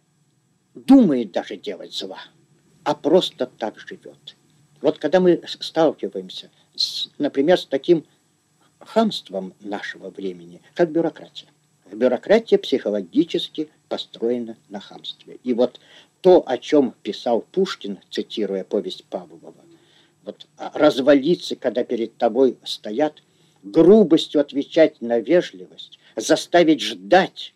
думает 0.76 1.32
даже 1.32 1.58
делать 1.58 1.94
зла, 1.94 2.20
а 2.84 2.94
просто 2.94 3.48
так 3.48 3.80
живет. 3.80 4.36
Вот 4.82 4.98
когда 4.98 5.20
мы 5.20 5.42
сталкиваемся, 5.46 6.50
с, 6.76 7.10
например, 7.18 7.60
с 7.60 7.66
таким 7.66 8.06
хамством 8.80 9.54
нашего 9.60 10.10
времени, 10.10 10.62
как 10.74 10.92
бюрократия. 10.92 11.48
Бюрократия 11.92 12.58
психологически 12.58 13.70
построена 13.88 14.58
на 14.70 14.80
хамстве. 14.80 15.40
И 15.44 15.54
вот 15.54 15.80
то, 16.22 16.44
о 16.46 16.58
чем 16.58 16.94
писал 17.04 17.42
Пушкин, 17.42 18.00
цитируя 18.10 18.64
повесть 18.64 19.06
Павлова, 19.06 19.56
вот 20.24 20.48
а, 20.58 20.72
развалиться, 20.76 21.56
когда 21.56 21.84
перед 21.84 22.18
тобой 22.18 22.58
стоят, 22.64 23.24
грубостью 23.64 24.42
отвечать 24.42 25.02
на 25.02 25.20
вежливость, 25.20 26.00
заставить 26.16 26.82
ждать, 26.82 27.54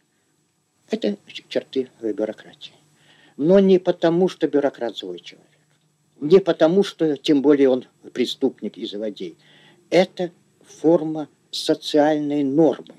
это 0.90 1.18
черты 1.48 1.90
бюрократии. 2.02 2.74
Но 3.38 3.60
не 3.60 3.80
потому, 3.80 4.28
что 4.28 4.48
бюрократ 4.48 4.98
злой 4.98 5.20
человек. 5.20 5.53
Не 6.24 6.40
потому, 6.40 6.84
что 6.84 7.18
тем 7.18 7.42
более 7.42 7.68
он 7.68 7.84
преступник 8.14 8.78
и 8.78 8.86
злодей. 8.86 9.36
Это 9.90 10.32
форма 10.62 11.28
социальной 11.52 12.44
нормы. 12.44 12.96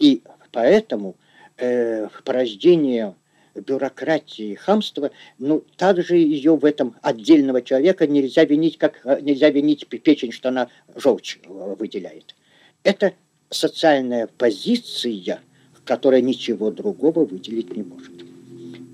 И 0.00 0.22
поэтому 0.50 1.14
э, 1.56 2.08
порождение 2.24 3.14
бюрократии 3.54 4.46
и 4.46 4.54
хамства, 4.56 5.12
ну, 5.38 5.62
также 5.76 6.16
ее 6.16 6.56
в 6.56 6.64
этом 6.64 6.96
отдельного 7.00 7.62
человека 7.62 8.08
нельзя 8.08 8.44
винить, 8.44 8.76
как 8.76 9.00
э, 9.04 9.20
нельзя 9.20 9.50
винить 9.50 9.86
печень, 9.86 10.32
что 10.32 10.48
она 10.48 10.68
желчь 10.96 11.38
э, 11.44 11.76
выделяет. 11.78 12.34
Это 12.82 13.12
социальная 13.50 14.26
позиция, 14.26 15.38
которая 15.84 16.22
ничего 16.22 16.72
другого 16.72 17.24
выделить 17.24 17.76
не 17.76 17.84
может. 17.84 18.10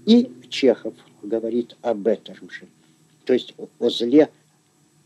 И 0.04 0.30
Чехов 0.50 0.92
говорит 1.22 1.78
об 1.80 2.06
этом 2.06 2.50
же 2.50 2.68
то 3.28 3.34
есть 3.34 3.52
о 3.78 3.90
зле 3.90 4.30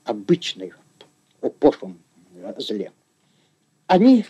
обычной, 0.04 0.72
о 1.40 1.50
пошлом 1.50 1.98
зле. 2.56 2.92
Они 3.88 4.24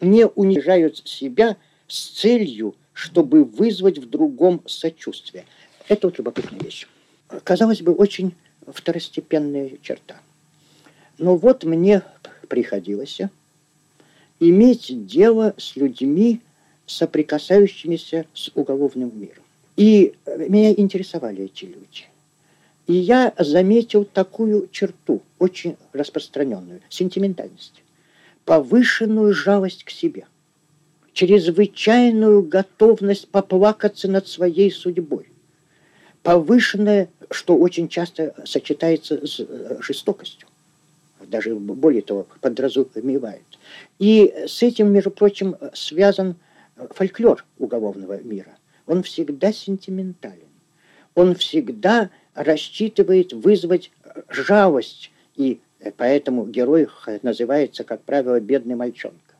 не 0.00 0.28
унижают 0.28 0.98
себя 0.98 1.56
с 1.88 2.10
целью, 2.10 2.76
чтобы 2.92 3.42
вызвать 3.42 3.98
в 3.98 4.08
другом 4.08 4.62
сочувствие. 4.66 5.44
Это 5.88 6.06
вот 6.06 6.18
любопытная 6.18 6.60
вещь. 6.60 6.86
Казалось 7.42 7.82
бы, 7.82 7.92
очень 7.92 8.32
второстепенная 8.64 9.72
черта. 9.82 10.20
Но 11.18 11.36
вот 11.36 11.64
мне 11.64 12.02
приходилось 12.48 13.18
иметь 14.38 15.04
дело 15.06 15.52
с 15.58 15.74
людьми, 15.74 16.42
соприкасающимися 16.86 18.26
с 18.34 18.52
уголовным 18.54 19.10
миром. 19.20 19.42
И 19.76 20.14
меня 20.26 20.70
интересовали 20.70 21.46
эти 21.46 21.64
люди. 21.64 22.04
И 22.90 22.94
я 22.94 23.32
заметил 23.38 24.04
такую 24.04 24.66
черту, 24.72 25.22
очень 25.38 25.76
распространенную, 25.92 26.80
сентиментальность, 26.88 27.84
повышенную 28.44 29.32
жалость 29.32 29.84
к 29.84 29.90
себе, 29.90 30.26
чрезвычайную 31.12 32.42
готовность 32.42 33.28
поплакаться 33.28 34.08
над 34.08 34.26
своей 34.26 34.72
судьбой, 34.72 35.28
повышенное, 36.24 37.10
что 37.30 37.56
очень 37.56 37.88
часто 37.88 38.34
сочетается 38.44 39.24
с 39.24 39.38
э, 39.38 39.78
жестокостью, 39.80 40.48
даже 41.24 41.54
более 41.54 42.02
того, 42.02 42.26
подразумевает. 42.40 43.44
И 44.00 44.34
с 44.48 44.64
этим, 44.64 44.92
между 44.92 45.12
прочим, 45.12 45.54
связан 45.74 46.34
фольклор 46.90 47.44
уголовного 47.56 48.20
мира. 48.20 48.58
Он 48.88 49.04
всегда 49.04 49.52
сентиментален. 49.52 50.48
Он 51.14 51.36
всегда 51.36 52.10
рассчитывает 52.34 53.32
вызвать 53.32 53.90
жалость, 54.28 55.10
и 55.36 55.60
поэтому 55.96 56.46
герой 56.46 56.88
называется, 57.22 57.84
как 57.84 58.02
правило, 58.02 58.40
бедный 58.40 58.74
мальчонка. 58.74 59.34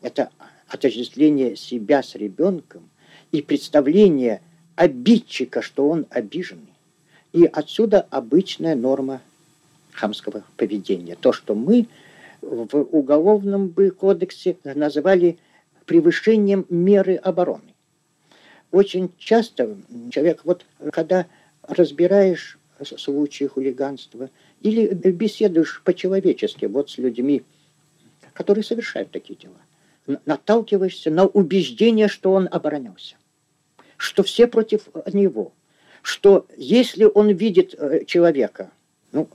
Это 0.00 0.30
отождествление 0.68 1.56
себя 1.56 2.02
с 2.02 2.14
ребенком 2.14 2.88
и 3.30 3.42
представление 3.42 4.42
обидчика, 4.74 5.62
что 5.62 5.88
он 5.88 6.06
обиженный. 6.10 6.72
И 7.32 7.44
отсюда 7.44 8.06
обычная 8.10 8.74
норма 8.74 9.20
хамского 9.92 10.44
поведения. 10.56 11.16
То, 11.16 11.32
что 11.32 11.54
мы 11.54 11.86
в 12.40 12.76
уголовном 12.76 13.68
бы 13.68 13.90
кодексе 13.90 14.56
называли 14.64 15.38
превышением 15.86 16.66
меры 16.68 17.16
обороны. 17.16 17.74
Очень 18.70 19.12
часто 19.18 19.76
человек, 20.10 20.40
вот 20.44 20.64
когда 20.92 21.26
разбираешь 21.62 22.58
случаи 22.84 23.44
хулиганства 23.44 24.30
Или 24.60 24.88
беседуешь 24.92 25.82
по-человечески 25.84 26.66
вот 26.66 26.90
с 26.90 26.98
людьми, 26.98 27.42
которые 28.32 28.64
совершают 28.64 29.10
такие 29.10 29.38
дела. 29.38 29.60
Наталкиваешься 30.26 31.10
на 31.10 31.26
убеждение, 31.26 32.08
что 32.08 32.32
он 32.32 32.48
оборонялся, 32.50 33.16
что 33.96 34.22
все 34.22 34.48
против 34.48 34.88
него, 35.12 35.52
что 36.02 36.46
если 36.56 37.04
он 37.04 37.30
видит 37.30 37.74
э, 37.78 38.04
человека, 38.04 38.72
ну, 39.12 39.28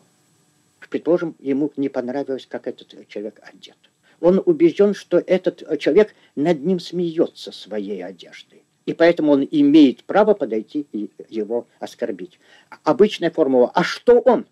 предположим, 0.89 1.35
ему 1.39 1.71
не 1.77 1.87
понравилось, 1.87 2.45
как 2.45 2.67
этот 2.67 3.07
человек 3.07 3.39
одет. 3.43 3.77
Он 4.19 4.41
убежден, 4.45 4.93
что 4.93 5.19
этот 5.19 5.79
человек 5.79 6.13
над 6.35 6.65
ним 6.65 6.79
смеется 6.79 7.51
своей 7.51 8.03
одеждой. 8.03 8.63
И 8.87 8.93
поэтому 8.93 9.33
он 9.33 9.47
имеет 9.51 10.05
право 10.05 10.33
подойти 10.33 10.87
и 10.93 11.11
его 11.29 11.67
оскорбить. 11.79 12.39
Обычная 12.83 13.29
формула 13.29 13.69
«А 13.75 13.83
что 13.83 14.19
он?» 14.21 14.47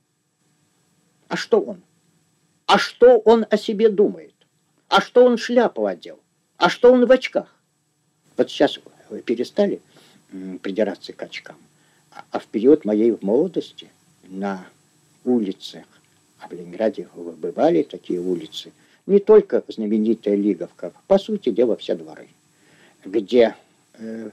А 1.29 1.37
что 1.37 1.61
он? 1.61 1.81
А 2.67 2.77
что 2.77 3.17
он 3.19 3.45
о 3.49 3.57
себе 3.57 3.89
думает? 3.89 4.33
А 4.89 4.99
что 4.99 5.23
он 5.23 5.37
шляпу 5.37 5.85
одел? 5.85 6.19
А 6.57 6.69
что 6.69 6.91
он 6.91 7.05
в 7.05 7.11
очках? 7.11 7.55
Вот 8.35 8.51
сейчас 8.51 8.77
перестали 9.23 9.81
придираться 10.61 11.13
к 11.13 11.23
очкам. 11.23 11.55
А, 12.11 12.25
а 12.31 12.39
в 12.39 12.45
период 12.47 12.83
моей 12.83 13.17
молодости 13.21 13.89
на 14.23 14.67
улицах, 15.23 15.85
а 16.39 16.49
в 16.49 16.51
Ленинграде 16.51 17.07
бывали 17.15 17.83
такие 17.83 18.19
улицы, 18.19 18.73
не 19.05 19.19
только 19.19 19.63
знаменитая 19.67 20.35
Лиговка, 20.35 20.91
по 21.07 21.17
сути 21.17 21.49
дела 21.51 21.77
все 21.77 21.95
дворы, 21.95 22.27
где 23.05 23.55
э, 23.97 24.31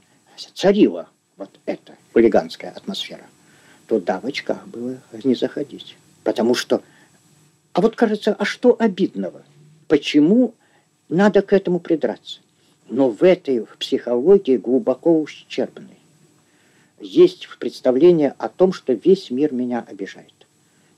царила 0.54 1.08
вот 1.36 1.50
эта 1.66 1.96
хулиганская 2.12 2.70
атмосфера, 2.70 3.26
туда 3.86 4.20
в 4.20 4.26
очках 4.26 4.66
было 4.66 4.98
не 5.24 5.34
заходить. 5.34 5.96
Потому 6.24 6.54
что... 6.54 6.82
А 7.72 7.80
вот 7.80 7.96
кажется, 7.96 8.34
а 8.34 8.44
что 8.44 8.76
обидного? 8.78 9.42
Почему 9.88 10.54
надо 11.08 11.42
к 11.42 11.52
этому 11.52 11.80
придраться? 11.80 12.40
Но 12.88 13.08
в 13.08 13.22
этой 13.22 13.66
психологии 13.78 14.56
глубоко 14.56 15.20
ущербной 15.20 15.98
есть 17.00 17.48
представление 17.58 18.34
о 18.38 18.48
том, 18.48 18.72
что 18.72 18.92
весь 18.92 19.30
мир 19.30 19.52
меня 19.52 19.84
обижает. 19.88 20.32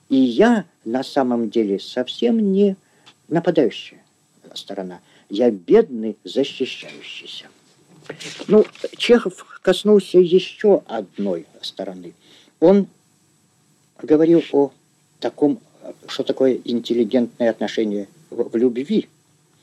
И 0.09 0.17
я 0.17 0.65
на 0.85 1.03
самом 1.03 1.51
деле 1.51 1.79
совсем 1.81 2.53
не 2.53 2.77
нападающая 3.29 4.03
сторона. 4.55 5.01
Я 5.29 5.51
бедный, 5.51 6.17
защищающийся. 6.25 7.47
Ну, 8.49 8.65
Чехов 8.97 9.61
коснулся 9.63 10.19
еще 10.19 10.83
одной 10.87 11.47
стороны. 11.61 12.15
Он 12.61 12.87
говорил 14.03 14.43
о 14.53 14.71
таком, 15.21 15.61
что 16.09 16.23
такое 16.23 16.61
интеллигентное 16.65 17.51
отношение 17.51 18.09
в, 18.31 18.57
любви. 18.57 19.09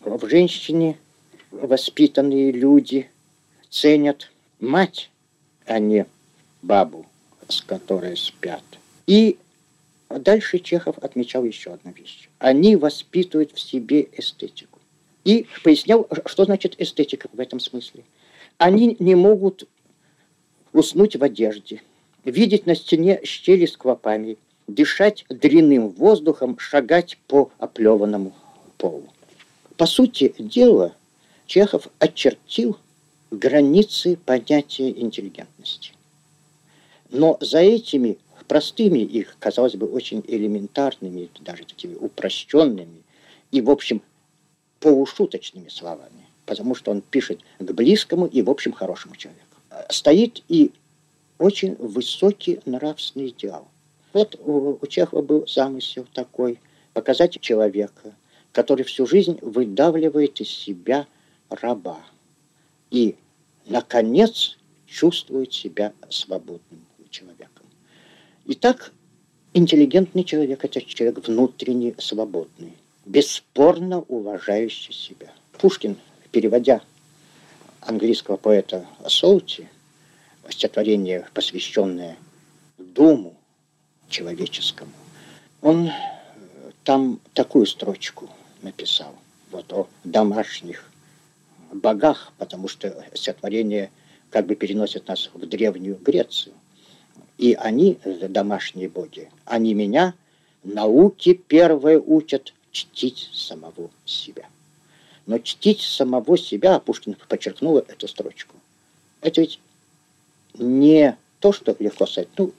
В 0.02 0.28
женщине 0.28 0.98
воспитанные 1.52 2.52
люди 2.52 3.10
ценят 3.70 4.32
мать, 4.60 5.12
а 5.66 5.80
не 5.80 6.06
бабу, 6.62 7.06
с 7.48 7.62
которой 7.62 8.18
спят. 8.18 8.64
И 9.06 9.38
дальше 10.10 10.60
Чехов 10.60 10.98
отмечал 10.98 11.44
еще 11.44 11.74
одну 11.74 11.92
вещь. 11.92 12.30
Они 12.40 12.76
воспитывают 12.76 13.52
в 13.52 13.60
себе 13.60 14.08
эстетику. 14.18 14.80
И 15.24 15.46
пояснял, 15.64 16.08
что 16.26 16.46
значит 16.46 16.80
эстетика 16.80 17.30
в 17.32 17.40
этом 17.40 17.60
смысле. 17.60 18.04
Они 18.62 18.96
не 19.00 19.16
могут 19.16 19.68
уснуть 20.72 21.16
в 21.16 21.24
одежде, 21.24 21.82
видеть 22.24 22.68
на 22.68 22.76
стене 22.76 23.20
щели 23.24 23.66
с 23.66 23.76
клопами, 23.76 24.38
дышать 24.68 25.26
дрянным 25.30 25.90
воздухом, 25.90 26.60
шагать 26.60 27.18
по 27.28 27.50
оплеванному 27.58 28.36
полу. 28.78 29.08
По 29.78 29.88
сути 29.88 30.36
дела, 30.38 30.94
Чехов 31.48 31.88
очертил 31.98 32.78
границы 33.32 34.16
понятия 34.16 34.92
интеллигентности. 34.92 35.94
Но 37.10 37.40
за 37.42 37.62
этими 37.62 38.20
простыми 38.48 39.00
их, 39.00 39.38
казалось 39.40 39.76
бы, 39.76 39.88
очень 39.88 40.24
элементарными, 40.28 41.32
даже 41.40 41.66
такими 41.66 41.96
упрощенными 41.96 43.02
и, 43.50 43.60
в 43.60 43.72
общем, 43.72 44.04
полушуточными 44.80 45.70
словами, 45.70 46.21
потому 46.52 46.76
что 46.76 46.92
он 46.92 47.00
пишет 47.00 47.40
к 47.60 47.72
близкому 47.72 48.26
и, 48.26 48.42
в 48.42 48.50
общем, 48.50 48.74
хорошему 48.74 49.16
человеку. 49.16 49.56
Стоит 49.90 50.44
и 50.50 50.74
очень 51.38 51.76
высокий 51.76 52.60
нравственный 52.66 53.30
идеал. 53.30 53.70
Вот 54.12 54.38
у, 54.44 54.78
Чехова 54.86 55.22
был 55.22 55.48
замысел 55.48 56.06
такой– 56.14 56.60
показать 56.94 57.40
человека, 57.40 58.14
который 58.52 58.84
всю 58.84 59.06
жизнь 59.06 59.40
выдавливает 59.42 60.42
из 60.42 60.50
себя 60.50 61.08
раба 61.50 62.00
и, 62.90 63.16
наконец, 63.66 64.58
чувствует 64.86 65.54
себя 65.54 65.94
свободным 66.10 66.86
человеком. 67.10 67.66
Итак, 68.48 68.92
интеллигентный 69.54 70.26
человек– 70.26 70.64
это 70.66 70.82
человек 70.82 71.26
внутренне 71.26 71.96
свободный, 71.98 72.74
бесспорно 73.06 74.02
уважающий 74.02 74.94
себя. 74.94 75.32
Пушкин, 75.54 75.96
переводя 76.32 76.82
английского 77.82 78.38
поэта 78.38 78.86
Солти, 79.08 79.68
стихотворение, 80.50 81.28
посвященное 81.34 82.18
Думу, 82.78 83.36
человеческому. 84.10 84.92
Он 85.62 85.88
э, 85.88 85.92
там 86.84 87.20
такую 87.34 87.66
строчку 87.66 88.30
написал, 88.62 89.16
вот 89.52 89.72
о 89.72 89.88
домашних 90.04 90.90
богах, 91.72 92.34
потому 92.38 92.68
что 92.68 93.06
стихотворение 93.14 93.92
как 94.30 94.46
бы 94.46 94.56
переносит 94.56 95.08
нас 95.08 95.30
в 95.34 95.46
Древнюю 95.46 95.98
Грецию. 95.98 96.54
И 97.38 97.54
они, 97.54 97.98
домашние 98.06 98.90
боги, 98.90 99.30
они 99.46 99.74
меня 99.74 100.14
науки 100.64 101.34
первые 101.34 102.00
учат 102.00 102.54
чтить 102.72 103.30
самого 103.34 103.90
себя. 104.06 104.48
Но 105.26 105.40
чтить 105.40 105.82
самого 105.82 106.38
себя, 106.38 106.80
Пушкин 106.80 107.16
подчеркнул 107.28 107.78
эту 107.78 108.08
строчку, 108.08 108.56
это 109.22 109.42
ведь 109.42 109.60
не 110.56 111.18
то, 111.40 111.52
что 111.52 111.76
легко 111.80 112.06
сказать, 112.06 112.30
ну, 112.38 112.54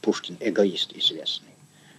Пушкин 0.00 0.36
эгоист 0.40 0.92
известный. 0.96 1.48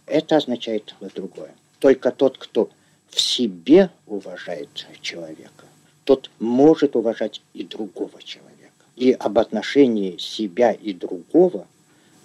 Это 0.05 0.37
означает 0.37 0.95
другое. 1.15 1.53
Только 1.79 2.11
тот, 2.11 2.37
кто 2.37 2.69
в 3.09 3.19
себе 3.19 3.89
уважает 4.07 4.87
человека, 5.01 5.65
тот 6.03 6.29
может 6.39 6.95
уважать 6.95 7.41
и 7.53 7.63
другого 7.63 8.21
человека. 8.23 8.49
И 8.95 9.11
об 9.11 9.37
отношении 9.37 10.17
себя 10.17 10.71
и 10.71 10.93
другого 10.93 11.67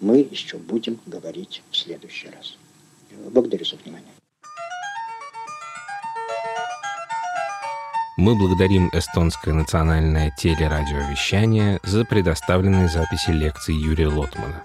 мы 0.00 0.18
еще 0.18 0.58
будем 0.58 0.98
говорить 1.06 1.62
в 1.70 1.76
следующий 1.76 2.28
раз. 2.28 2.56
Благодарю 3.30 3.64
за 3.64 3.76
внимание. 3.76 4.23
Мы 8.16 8.36
благодарим 8.36 8.90
эстонское 8.92 9.52
национальное 9.52 10.30
телерадиовещание 10.30 11.80
за 11.82 12.04
предоставленные 12.04 12.88
записи 12.88 13.30
лекций 13.30 13.74
Юрия 13.74 14.06
Лотмана. 14.06 14.62